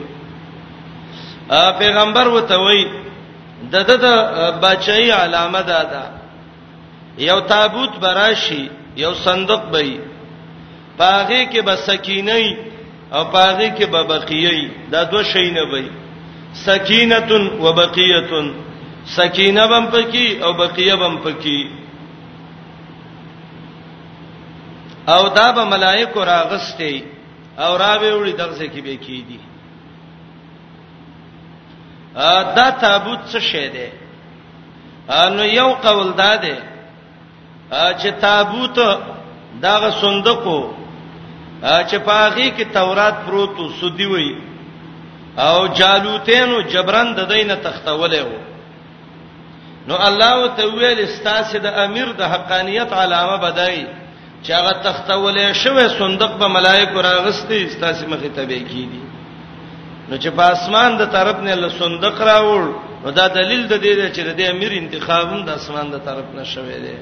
[1.79, 2.83] پیغمبر وته وای
[3.71, 6.03] د د بچي علامه ده دا
[7.29, 8.59] یو تابوت براشي
[8.97, 9.99] یو صندوق به
[10.97, 12.35] پاغه کې به سکینه
[13.11, 15.85] او پاغه کې به بقیه دا دوه شی نه وي
[16.65, 18.53] سکینتون وبقیتون
[19.17, 21.67] سکینه بم پکې او بقیه بم پکې
[25.07, 27.03] او دا به ملائکه راغستې
[27.61, 29.39] او راوي وړي دغه کې به کې دي
[32.55, 33.87] دا تابوت څه شی دی
[35.37, 36.55] نو یو قول دا دی
[38.01, 38.77] چې تابوت
[39.61, 40.84] دغه صندوقو
[41.61, 44.35] چې پاغي کې تورات پروت او سودی وای
[45.37, 48.39] او جالوتینو جبران د دینه تختولې وو
[49.87, 53.85] نو الله ته ویل استاسه د امیر د حقانیت علامه بدای
[54.43, 59.03] چې هغه تختولې شوی صندوق به ملائکه راغستي استاسه مخه تبې کیږي
[60.09, 62.63] نو چې په اسمان د طرف نه له صندوق راوړ
[63.03, 66.79] نو دا دلیل د دې چې د امیر انتخابم د اسمان د طرف نه شوی
[66.85, 66.97] دی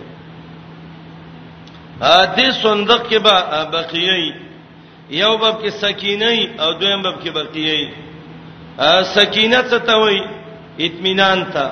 [2.01, 4.42] ا دې صندوق کې به بقیه
[5.21, 6.29] یو باب کې سکینه
[6.63, 7.79] او دویم باب کې بقیه
[9.15, 10.21] سکینه څه ته وایي
[10.87, 11.67] اطمینان ته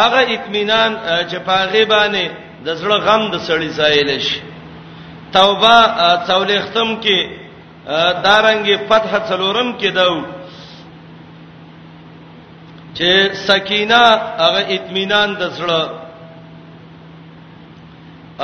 [0.00, 0.90] هغه اطمینان
[1.28, 2.26] چې پاغه باندې
[2.66, 4.38] د زړه غم د سړی زایل شي
[5.36, 5.76] توبه
[6.28, 7.18] څولې ختم کې
[8.24, 10.16] دارنګي فتح څلورم کې داو
[12.96, 13.10] چې
[13.48, 14.02] سکینه
[14.42, 15.82] هغه اطمینان د زړه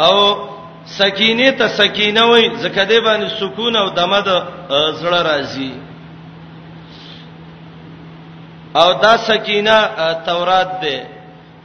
[0.08, 0.18] او
[0.84, 4.28] سکینه ته سکینه وای زکه دې باندې سکون او دمه د
[5.00, 5.70] زړه راځي
[8.82, 9.76] او دا سکینه
[10.26, 10.96] تورات ده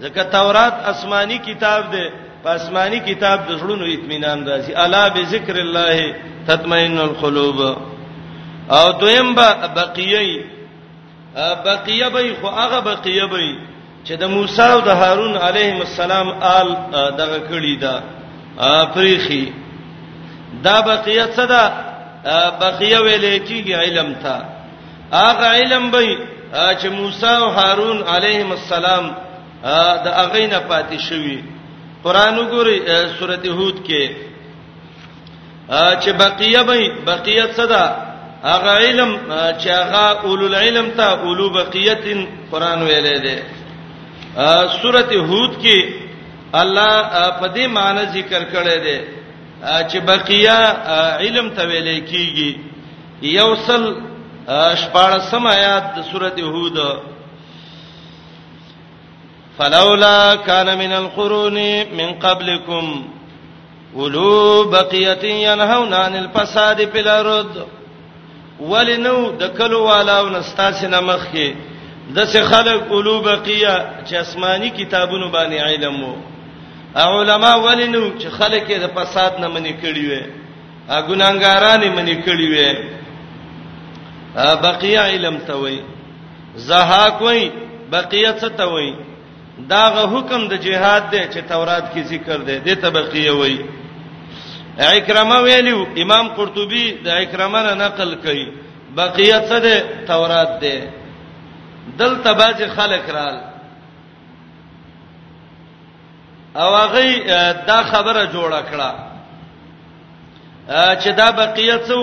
[0.03, 2.03] زکه تورات آسمانی کتاب ده
[2.43, 6.15] په آسمانی کتاب د زړونو اطمینان راځي الا بذکر الله
[6.47, 7.59] تطمئن القلوب
[8.79, 10.45] او دویم به بقیه
[11.65, 13.43] بقیه به خو هغه بقیه به
[14.05, 16.67] چې د موسی او د هارون علیهم السلام آل
[17.17, 17.95] دغه کړی ده
[18.65, 19.53] افریخي
[20.63, 21.65] دا بقیه صدا
[22.61, 24.35] بقیه ویلې کیږي علم ته
[25.11, 26.01] هغه علم به
[26.79, 29.05] چې موسی او هارون علیهم السلام
[30.05, 31.41] د اغې نه پاتې شوی
[32.03, 32.81] قران وګوري
[33.19, 34.11] سورته هود کې
[36.01, 37.85] چې بقیه به بقیه صدا
[38.43, 39.17] هغه علم
[39.59, 43.43] چې هغه اولو العلم ته اولو بقیه قران ویلې ده
[44.81, 46.06] سورته هود کې
[46.53, 46.91] الله
[47.39, 48.99] په دې معنی ذکر کړی دی
[49.89, 50.59] چې بقیا
[51.19, 52.57] علم ته ویل کیږي
[53.21, 53.95] یوصل
[54.83, 56.77] شپارسم آیات د سورته هود
[59.57, 61.53] فلولا كان من القرون
[61.97, 63.07] من قبلكم
[63.95, 67.65] ولو بقيه ينهون عن الفساد في الارض
[68.59, 71.55] ولنو دکلو والاو نستاسنا مخه
[72.15, 76.15] دسه خلق قلوب قیا چې آسماني کتابونو باندې علم وو
[76.95, 80.21] علماء ولینو چې خلک یې د فساد نه منې کړی وي
[81.07, 82.67] ګناګاران یې منې کړی وي
[84.61, 85.81] بقیا علم ته وای
[86.55, 87.51] زها کوي
[87.91, 88.91] بقیا څه ته وای
[89.69, 93.57] داغه حکم د جهاد دی چې تورات کې ذکر دی د تبقیه وای
[94.77, 98.45] اکرامه ویلو امام قرطبي د اکرامه نه نقل کړي
[98.95, 99.75] بقیه څه ده
[100.07, 100.77] تورات ده
[101.97, 103.37] دل تباج خلق رال
[106.61, 107.07] او هغه
[107.69, 108.89] دا خبره جوړه کړه
[111.01, 111.99] چې دا بقیه څو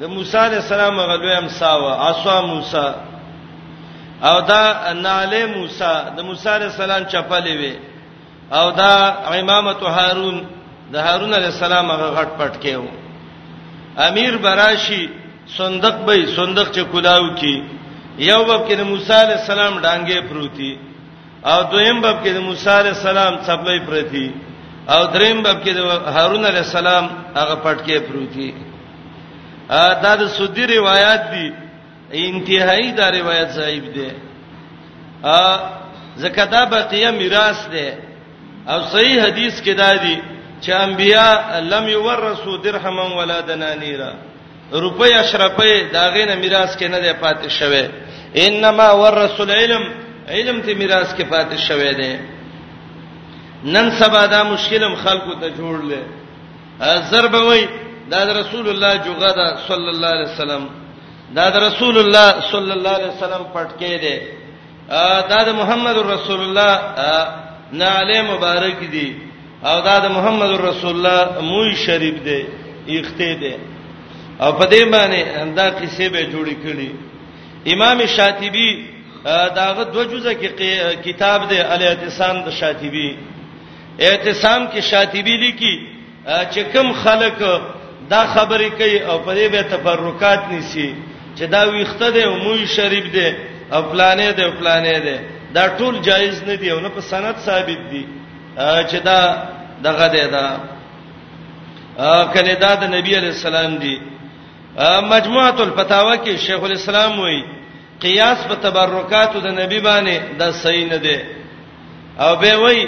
[0.00, 2.86] د موسی علی السلام غلوې امساوه عصا موسی
[4.28, 4.62] او دا
[5.06, 7.74] ناله موسی د موسی علی السلام چپلې وي
[8.58, 8.94] او دا
[9.38, 10.36] امامت هارون
[10.92, 12.84] د هارون علی السلام هغه غټ پټ کېو
[14.08, 15.02] امیر براشي
[15.58, 17.56] صندوق به صندوق چې کولاو کی
[18.30, 20.72] یو وخت کې موسی علی السلام ډانګې پروتي
[21.50, 24.28] او دویم باب کې د موسی عليه السلام څپلې پرتی
[24.92, 25.78] او دریم باب کې د
[26.16, 27.04] هارون عليه السلام
[27.38, 28.50] هغه پټکې پروتي
[30.02, 31.48] دا د سودی روایت دي
[32.14, 34.10] انتهایی دا روایت صحیح ده
[35.36, 35.38] ا
[36.22, 37.94] زکدا بقیه میراث ده
[38.70, 40.18] او صحیح حدیث کې دا دي
[40.62, 41.26] چې انبیا
[41.72, 44.12] لم یورثو درهما ولا دنانیرا
[44.72, 47.84] روپیا شرپې داغه نه میراث کې نه ده پاتې شوه
[48.34, 50.01] انما ورث العلم
[50.32, 52.12] علم ته میراث کې پاتې شوه دي
[53.72, 55.90] نن سبا دا مشکلم خلکو ته جوړل
[57.10, 57.66] ضرب وای
[58.10, 60.64] دا, دا رسول الله جوغه دا صلی الله علیه وسلم
[61.36, 64.16] دا, دا رسول الله صلی الله علیه وسلم پټکې دي
[65.30, 66.72] دا د محمد رسول الله
[67.72, 69.08] نه علی مبارک دي
[69.64, 72.40] او دا د محمد رسول الله موي شریف دي
[73.00, 73.54] اخته دي
[74.42, 75.22] او په دې باندې
[75.58, 76.90] دا قصې به جوړې کړي
[77.72, 78.91] امام شاطبی
[79.58, 80.48] داغه دو جزه کې
[81.08, 83.08] کتاب دی الاعتصام د شاطبی
[84.08, 85.74] اعتصام کې شاطبی لیکي
[86.52, 87.38] چې کم خلک
[88.12, 90.94] دا خبرې کوي او پرې به تبرکات نيسي
[91.36, 93.30] چې دا ویخته دی او موي شریف دی
[93.72, 95.18] او پلانې دی او پلانې دی
[95.54, 98.04] دا ټول جایز نه دی او نه په سند ثابت دی
[98.90, 99.20] چې دا
[99.84, 100.44] دغه دی دا
[102.34, 103.96] کله دا د نبی علی السلام دی
[105.14, 107.61] مجموعه الفتاوا کې شیخ الاسلام وایي
[108.04, 111.18] قیاس په تبرکاتو د نبی باندې دا صحیح نه دی
[112.22, 112.80] او به وای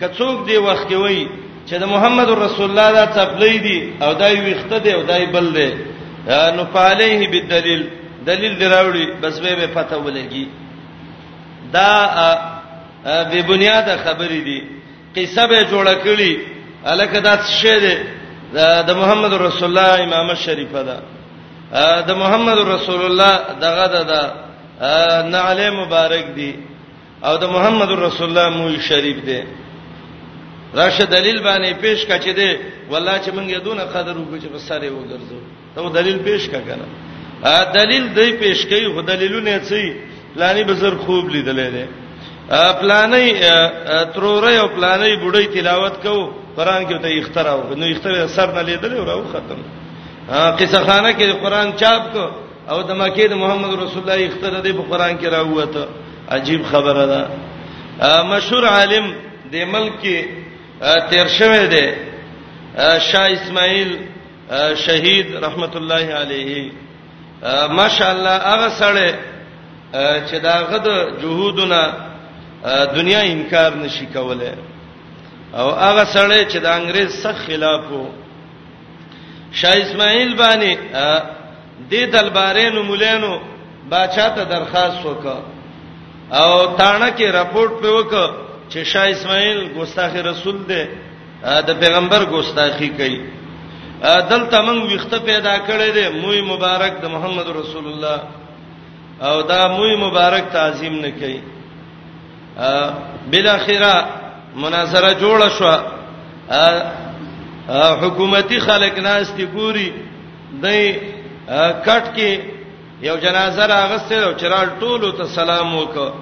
[0.00, 1.22] کڅوک دی وخت کې وای
[1.68, 5.46] چې د محمد رسول الله دا تبلې دی او دا ویخته دی او دا بل
[5.56, 5.70] دی
[6.56, 7.82] نو فعليه بالدلیل
[8.28, 10.46] دلیل دراوړي بس به به پته ولګي
[11.72, 11.90] دا
[13.30, 14.60] به بنیاد خبرې دي
[15.16, 16.32] قصه به جوړه کړي
[16.90, 17.96] الکه دا څه دی
[18.88, 20.98] د محمد رسول الله امام شریفه ده
[22.08, 23.32] د محمد رسول الله
[23.64, 24.47] دغه ده
[25.34, 26.52] نعل مبارک دی
[27.26, 29.40] او د محمد رسول الله مو شریف دی
[30.74, 32.50] راشه دلیل باندې پیش کا چې دی
[32.90, 35.38] والله چې مونږ یدونه قدر وکړو چې بساره وګرځو
[35.74, 36.84] ته دلیل پیش کا کنه
[37.44, 39.94] ا دلیل دی پیش کوي خو دلیلونه څه
[40.40, 41.88] لانی بزر خوب لیدلې ده
[42.80, 43.26] پلانې
[44.14, 46.14] ترورې او پلانې بډې تلاوت کو
[46.56, 49.58] قران کې ته اختراو نو اختراو سر نه لیدلې او راو ختم
[50.60, 52.24] قصه خانه کې قران چاپ کو
[52.72, 55.84] او د مکه د محمد رسول الله اختر د قرآن کې راوته
[56.36, 57.20] عجیب خبره ده
[58.32, 59.06] مشهور عالم
[59.52, 60.16] د ملک کې
[61.10, 61.86] تیر شوی دی
[63.08, 63.90] شاه اسماعیل
[64.84, 66.52] شهید رحمت الله علیه
[67.80, 69.06] ماشاءالله هغه سره
[70.28, 70.86] چې دا غد
[71.22, 71.80] جهودونه
[72.98, 74.52] دنیا انکار نشي کوله
[75.60, 78.04] او هغه سره چې د انګريز سره خلاف وو
[79.60, 80.72] شاه اسماعیل باندې
[81.90, 83.38] دې دلبارینو مولانو
[83.90, 85.36] باچا ته درخواست وکړه
[86.32, 88.26] او تانه کې راپورټ په وکړه
[88.70, 90.84] چې شاه اسماعیل ګستاخی رسول دی
[91.68, 93.20] د پیغمبر ګستاخی کوي
[94.30, 98.18] دلته موږ ویخته پیدا کړی دی موي مبارک د محمد رسول الله
[99.20, 101.40] او دا موي مبارک تعظیم نه کوي
[103.30, 104.06] بل اخره
[104.56, 105.78] مناظره جوړه شو
[108.02, 109.92] حکومتي خلک ناس دي ګوري
[110.62, 110.92] دای
[111.86, 112.30] کټ کې
[113.02, 116.12] یو جنازه راغسته او چرال ټولو ته سلام وکړ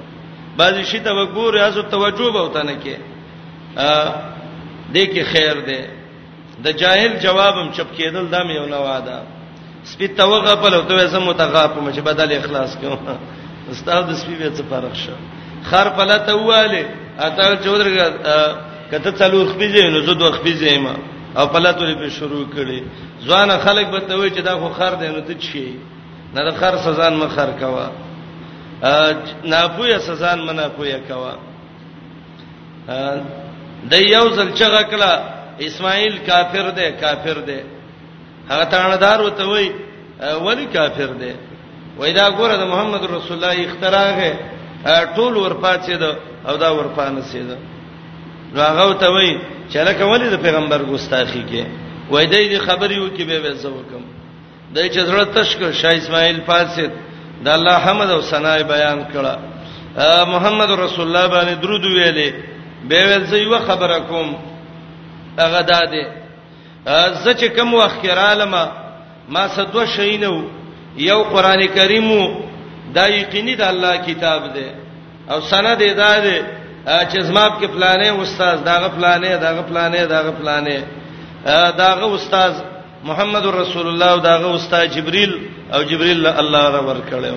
[0.61, 2.97] بعضی شي ته وګور یاسو توجه به وته نه کې
[4.95, 5.81] دې کې خیر ده
[6.65, 9.19] د جاهل جوابم چپ کېدل دا مې یو نواده
[9.91, 12.99] سپی توغه په لوته زم متغافم چې بدل اخلاص کوم
[13.73, 15.13] استاد د سپی به څه فرق شو
[15.71, 16.83] خر په لته واله
[17.19, 20.95] اته چودره کته څلور خپې نو زه دوه خپې ما
[21.39, 22.81] او پلاتوري په شروع کړي
[23.27, 25.77] ځوان خلک به ته وای چې دا خو خر دی نو ته چی
[26.35, 27.87] نه د خر سزان م خر کوا
[29.45, 31.33] ناپویا سزان م ناپویا کوا
[33.91, 35.13] د یو ځل چغه کړه
[35.69, 37.61] اسماعیل کافر دی کافر دی
[38.51, 39.69] هغه تاندار وته وای
[40.45, 41.33] ولی کافر دی
[41.99, 44.33] وای دا ګوره د محمد رسول الله اختراغه
[45.17, 46.17] ټول ورپاتې ده
[46.49, 47.57] او دا ورپانه سي ده
[48.55, 49.31] نو هغه ته وای
[49.71, 51.63] چې لکه ولې د پیغمبر ګستاخی کې
[52.13, 54.03] وای دې خبرې وکي به به زو کوم
[54.75, 56.91] دای چې زړه تشک شاه اسماعیل فاسد
[57.45, 59.35] د الله حمد او ثنای بیان کړه
[60.33, 62.31] محمد رسول الله باندې درود ویلې
[62.89, 64.29] به به زه یو خبره کوم
[65.43, 66.05] هغه دادې
[67.25, 68.55] زه چې کوم وخت رالم
[69.35, 70.37] ما سدو شینو
[70.97, 72.09] یو قران کریم
[72.97, 74.67] دای یقیني د الله کتاب دی
[75.33, 76.39] او سند یې دادې
[76.89, 80.79] چې زماب کې پلانې استاد داغه پلانې داغه پلانې داغه پلانې
[81.77, 82.53] داغه استاد
[83.05, 85.33] محمد رسول الله او داغه استاد جبريل
[85.75, 87.37] او جبريل الله را ورکړیو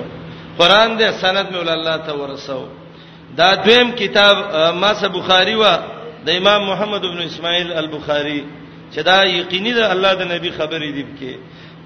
[0.58, 2.66] قران دې سند مې ول الله ته ورسو
[3.36, 4.36] دا دویم کتاب
[4.80, 5.76] ما سه بخاری وا
[6.26, 8.44] د امام محمد ابن اسماعیل البخاری
[8.94, 11.34] چې دا یقیني ده الله د نبی خبرې دی کې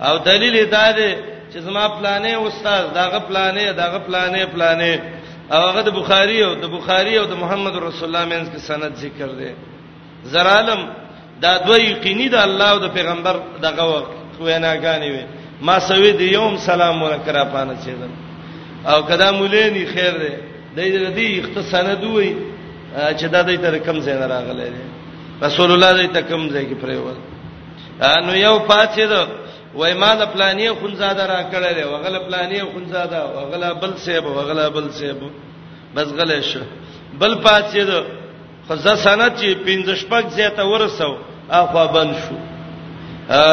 [0.06, 1.14] او دلیل دا ده
[1.54, 5.15] چې زما پلانې استاد داغه پلانې داغه پلانې پلانې
[5.53, 8.92] او هغه د بخاری او د بخاری او د محمد رسول الله مینس کې سند
[9.05, 9.51] ذکر دی
[10.32, 10.80] زر عالم
[11.42, 13.34] دا دوی یقیني د الله او د پیغمبر
[13.66, 14.11] دغه وخت
[14.44, 15.24] ویناګانی وي
[15.66, 18.12] ما سوي دی یوم سلام ورکرا پانه چیدل
[18.90, 20.12] او کدا مولینی خیر
[20.76, 22.30] دی د دې اختصانه دوی
[23.18, 24.84] چې دا د تر کم ځای نه راغلی دی
[25.47, 27.16] رسول الله دې ته کم ځای کې پرېول
[28.26, 29.20] نو یو پاتې ده
[29.74, 34.24] وای ما د پلانې خونزاده را کړل او غل پلانې خونزاده او غل بل سیب
[34.26, 35.18] او غل بل سیب
[35.94, 36.60] بس غل شو
[37.20, 37.98] بل پاتې ده
[38.68, 41.12] خزه سنت چې 15 پک زیاته ورسو
[41.58, 42.34] اخوا بند شو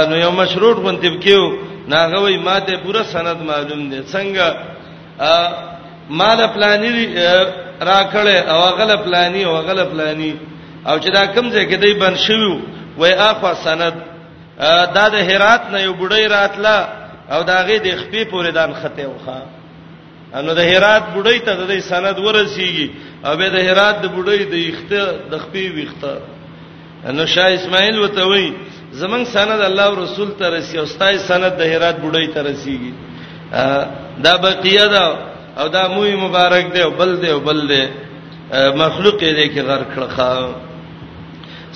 [0.10, 1.44] نو یو مشروط غونتب کېو
[1.92, 4.46] ناغه وای ما ته پوره سند معلوم دي څنګه
[6.10, 6.92] ما د پلانې
[7.90, 10.34] را کړل او غل پلانې او غل پلانې
[10.88, 12.60] او چې دا کم ځای کې دای بند شوی
[12.98, 14.13] وای اخوا سند
[14.96, 16.78] دا د هرات نه یو بډای راتله
[17.34, 19.40] او داغه د خپې پورې دان خته وخا
[20.46, 22.88] نو د هرات بډای ته د سند ورسیږي
[23.26, 25.02] او به د هرات د بډای د یخته
[25.32, 26.14] د خپې ویخته
[27.18, 28.48] نو شاه اسماعیل وته وی
[29.02, 32.94] زمنګ سند الله او رسول ته رسی او ستای سند د هرات بډای ته رسیږي
[34.26, 35.08] دا بقیه دا
[35.58, 37.84] او دا موي مبارک دی او بل دی او بل دی
[38.84, 40.10] مخلوق دې کې غرق کړه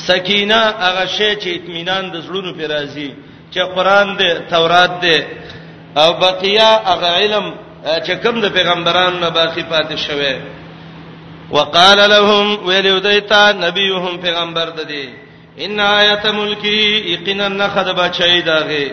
[0.06, 3.10] سکینه هغه شی چې اطمینان د زړونو پر راځي
[3.54, 5.18] چې قران دې تورات دې
[6.02, 7.46] او بقیا هغه علم
[8.06, 10.34] چې کوم د پیغمبرانو نه باقی پاتې شوه
[11.58, 15.06] وقال لهم وليدیتا نبيهم پیغمبر د دې
[15.64, 16.78] ان ایت ملکی
[17.14, 18.86] یقینا نخد بچی داغه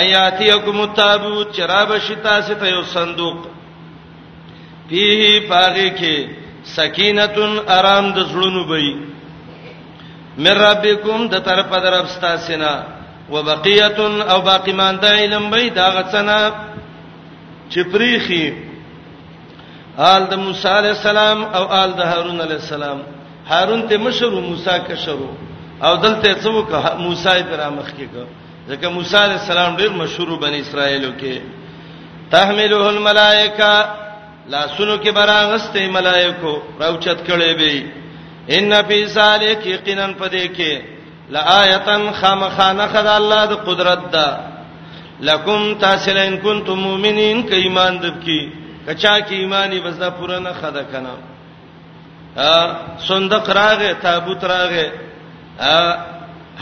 [0.00, 3.36] ایاتیکم التابوت چراب شتا ست یو صندوق
[4.88, 6.16] فيه پاغه کې
[6.64, 8.90] سکینتون آرام د زړونو بئی
[10.38, 12.74] من ربکم د طرف در رب ستاسینا
[13.32, 14.00] وبقیه
[14.32, 16.38] او باقی مان د علم به دا غڅنا
[17.72, 18.44] چپریخي
[19.98, 22.98] آل د موسی علی السلام او آل د هارون علی السلام
[23.48, 25.30] هارون ته مشر او موسی کشرو
[25.82, 26.68] او دلته څوک
[26.98, 28.24] موسی پر مخ کې کو
[28.72, 31.40] ځکه موسی علی السلام ډیر مشهور بنی اسرائیلو کې
[32.30, 33.86] تحملوه الملائکه
[34.54, 37.95] لاسونو کې براغسته ملائکو راوچت کړي به
[38.54, 40.74] ان فی ذلک یقینا پدې کې
[41.34, 44.28] لآیتن خامخانه خدای الله د قدرت دا
[45.28, 48.40] لکم تاسلین کنتم مؤمنین ک ایمان دب کی
[48.86, 51.14] کچا کی ایمانی بس دا پوره نه خدا کنا
[52.46, 52.52] ا
[53.08, 54.86] صندوق راغه تابوت راغه
[55.60, 55.96] ا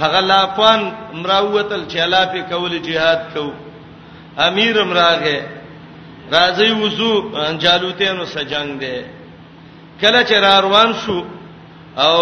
[0.00, 3.50] هغه لاپان مراوتل چلا په کول jihad کو
[4.48, 5.38] امیر مراغه
[6.32, 7.12] راځي وضو
[7.52, 9.04] جالوتینو سجنګ دے
[10.00, 11.20] کله چې روان شو
[11.98, 12.18] او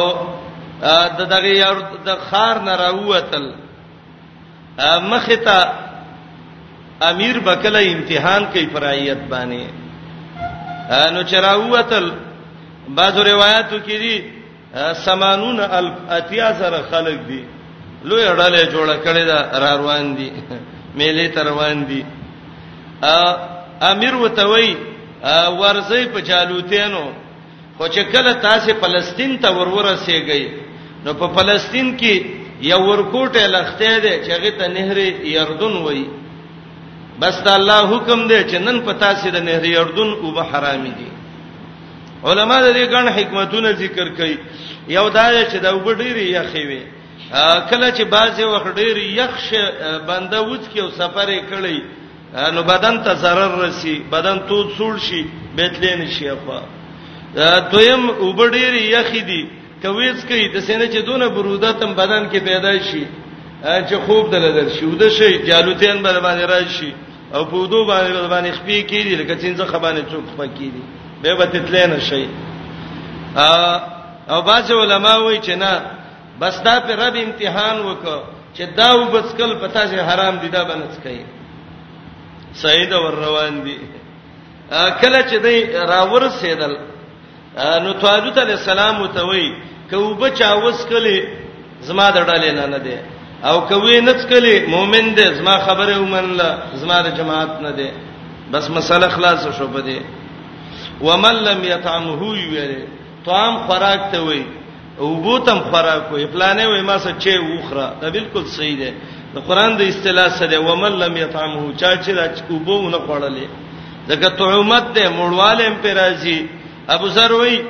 [1.19, 1.77] د دغه یار
[2.07, 3.47] د خار نه راوتل
[5.13, 5.57] مخته
[7.11, 12.11] امیر بکله امتحان کوي پرایت باندې نو چراوتل
[12.99, 14.33] بعضو روایتو کې دي
[15.05, 17.45] سمانون الف اتیا سره خلق دي
[18.05, 20.31] لوی اړلې جوړه کړې ده را روان دي
[20.99, 22.05] میلې تر روان دي
[23.93, 24.77] امیر وتوي
[25.61, 27.07] ورځي په جالوتینو
[27.77, 30.49] خو چې کله تاسو فلسطین ته ورورسېږئ
[31.05, 32.27] نو په فلسطین کې
[32.71, 34.99] یو ورکوټه لخته ده چې هغه ته نهر
[35.37, 36.05] یردون وای
[37.21, 40.93] بس د الله حکم دی چې نن په تاسو د نهر یردون او به حرامي
[40.99, 41.09] دي
[42.25, 44.37] علما د دې ګڼ حکمتونه ذکر کوي
[44.97, 46.83] یو دا چې د وګړي یخي وي
[47.71, 49.49] کله چې بازي وخډیر یخش
[50.09, 51.79] بنده وځ کې او سفر یې کړی
[52.55, 55.23] نو بدن ته zarar رسی بدن تود سول شي
[55.57, 56.61] بیتلین شي په
[57.35, 59.43] دویم وبډیر یخی دی
[59.83, 63.05] کویز کوي د سینې چې دونه برودت هم بدن کې پیدا شي
[63.89, 66.93] چې خوب دل در شي ود شي جالوتین بل باندې راشي
[67.35, 70.83] او په ودو باندې باندې خپې کیږي لکه څنګه خبانه چوک خپې کیږي
[71.23, 72.29] به به تتلین شي
[74.29, 75.83] او باز علماء وایي چې نه
[76.41, 78.19] بس دا په رب امتحان وکړه
[78.57, 81.25] چې دا وبسکل پتا چې حرام دي دا بنڅ کوي
[82.55, 83.79] سعید ور روان دي
[85.01, 86.77] کله چې دی راور سیدل
[87.59, 89.49] نو طالوت علی السلام وتوي
[89.91, 91.17] کوبه چاوس کله
[91.89, 92.95] زما دړلې نه نه دی
[93.49, 97.89] او کوي نڅ کله مؤمن دی زما خبره ومنله زما د جماعت نه دی
[98.55, 100.01] بس مسله خلاص شو بده
[101.09, 102.87] ومن لم يطعمه يره
[103.27, 104.41] طعام خوراک ته وي
[104.99, 108.91] وبوتم خوراک وي پلانې وي ما څه چي وخره دا بالکل صحیح ده
[109.35, 113.47] د قران د اصطلاح سره ومن لم يطعمه چا چې دا وبونه خوړلې
[114.09, 116.41] دغه تعمت ده مړوالم پر راځي
[116.89, 117.61] ابو ذر وای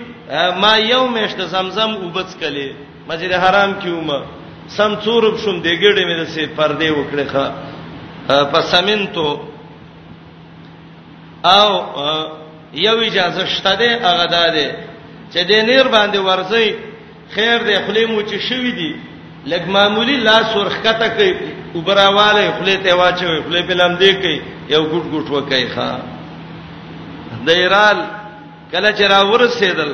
[0.60, 2.72] ما یو مشت زمزم وبس کله
[3.08, 4.18] مسجد حرام کې ومه
[4.68, 9.40] سم څورب شوم دیګړې مې د سي پردې وکړې ښا پسمنتو
[11.44, 11.70] او
[12.74, 14.76] یو اجازه شته ده هغه ده
[15.32, 16.68] چې د نیر باندې ورځي
[17.34, 18.92] خیر دې خلې مو چې شوې دي
[19.46, 21.34] لګ معمولی لاس ورخته کوي
[21.74, 25.88] وبراواله خلې ته واچوي خلې په لم دې کوي یو ګټ ګټ وکړي ښا
[27.46, 27.98] دایرال
[28.72, 29.90] کله چې را ورسېدل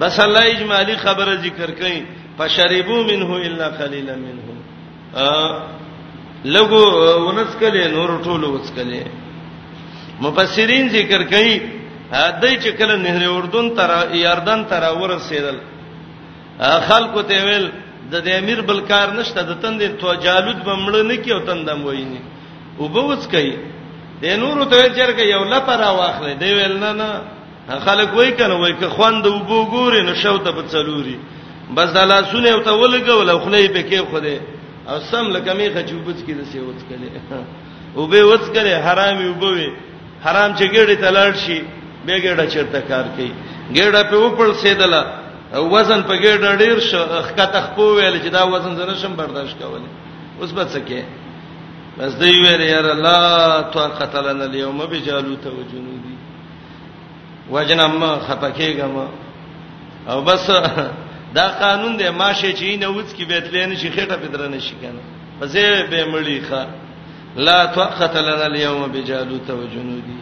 [0.00, 1.98] بس الله اجمالی خبره ذکر کړي
[2.38, 4.44] فشربوا منه الا قليلا منه
[6.54, 6.82] لګو
[7.26, 9.04] ونس کله نور ټول وس کله
[10.24, 11.60] مفسرین ذکر کړي
[12.42, 13.90] دای چې کله نهر اردن تر
[14.24, 15.56] یاردن تر ورسېدل
[16.88, 17.70] خلکو ته ویل
[18.10, 22.20] د دې امیر بلکار نشته د تندې تو جالود بمړ نه کیو تندم ویني
[22.78, 23.54] وبوس کوي
[24.22, 27.08] د نورو ته چرګ یو لپاره واخلې دی ویل نه نه
[27.66, 31.18] خلک وای کنه وای که خوند وبو ګوري نو شاو ته بچلوري
[31.76, 34.40] بس دا لاسونه او ته ولګول او خلې به کې خوده
[34.88, 37.08] او سم لکه میخه چوبچ کې د سیوت کله
[37.96, 39.68] او به وڅ کله حرام وبوي
[40.24, 41.62] حرام چې ګړې تلاړ شي
[42.06, 43.32] به ګړه چرته کار کوي
[43.74, 45.02] ګړه په وپړ سیدله
[45.54, 46.98] وزن په ګړه ډیر شو
[47.28, 49.88] خکته خپو ویل چې دا وزن زره شم برداشت کوله
[50.40, 51.02] اوس به څه کې
[51.98, 56.16] بس دی ویل یا الله تو قتلنا اليوم بجالوت وجنودي
[57.50, 58.96] وجنم خپکهګم
[60.08, 60.50] او بس
[61.34, 65.00] دا قانون دی ماشه چې نه وڅ کی بیتلین شي خټه پدر نه شي کنه
[65.40, 66.66] پسې به مړی ښا
[67.36, 70.16] لا توقت لنا اليوم بجالوت وجنودي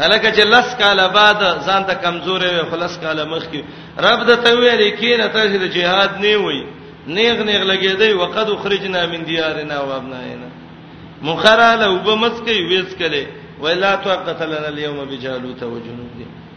[0.00, 3.62] الکه چې لس کاله بعد ځان ته کمزورې وي خلاص کاله مخ کې
[4.06, 6.64] رب د ته ویل کینه ته د جهاد نه وي
[7.06, 10.48] نیغ نیغ لګېدی وقد خرجنا من ديارنا وابنائنا
[11.22, 13.26] مخراله وبمس کې وېس کله
[13.60, 16.47] ولا توقت لنا اليوم بجالوت وجنوده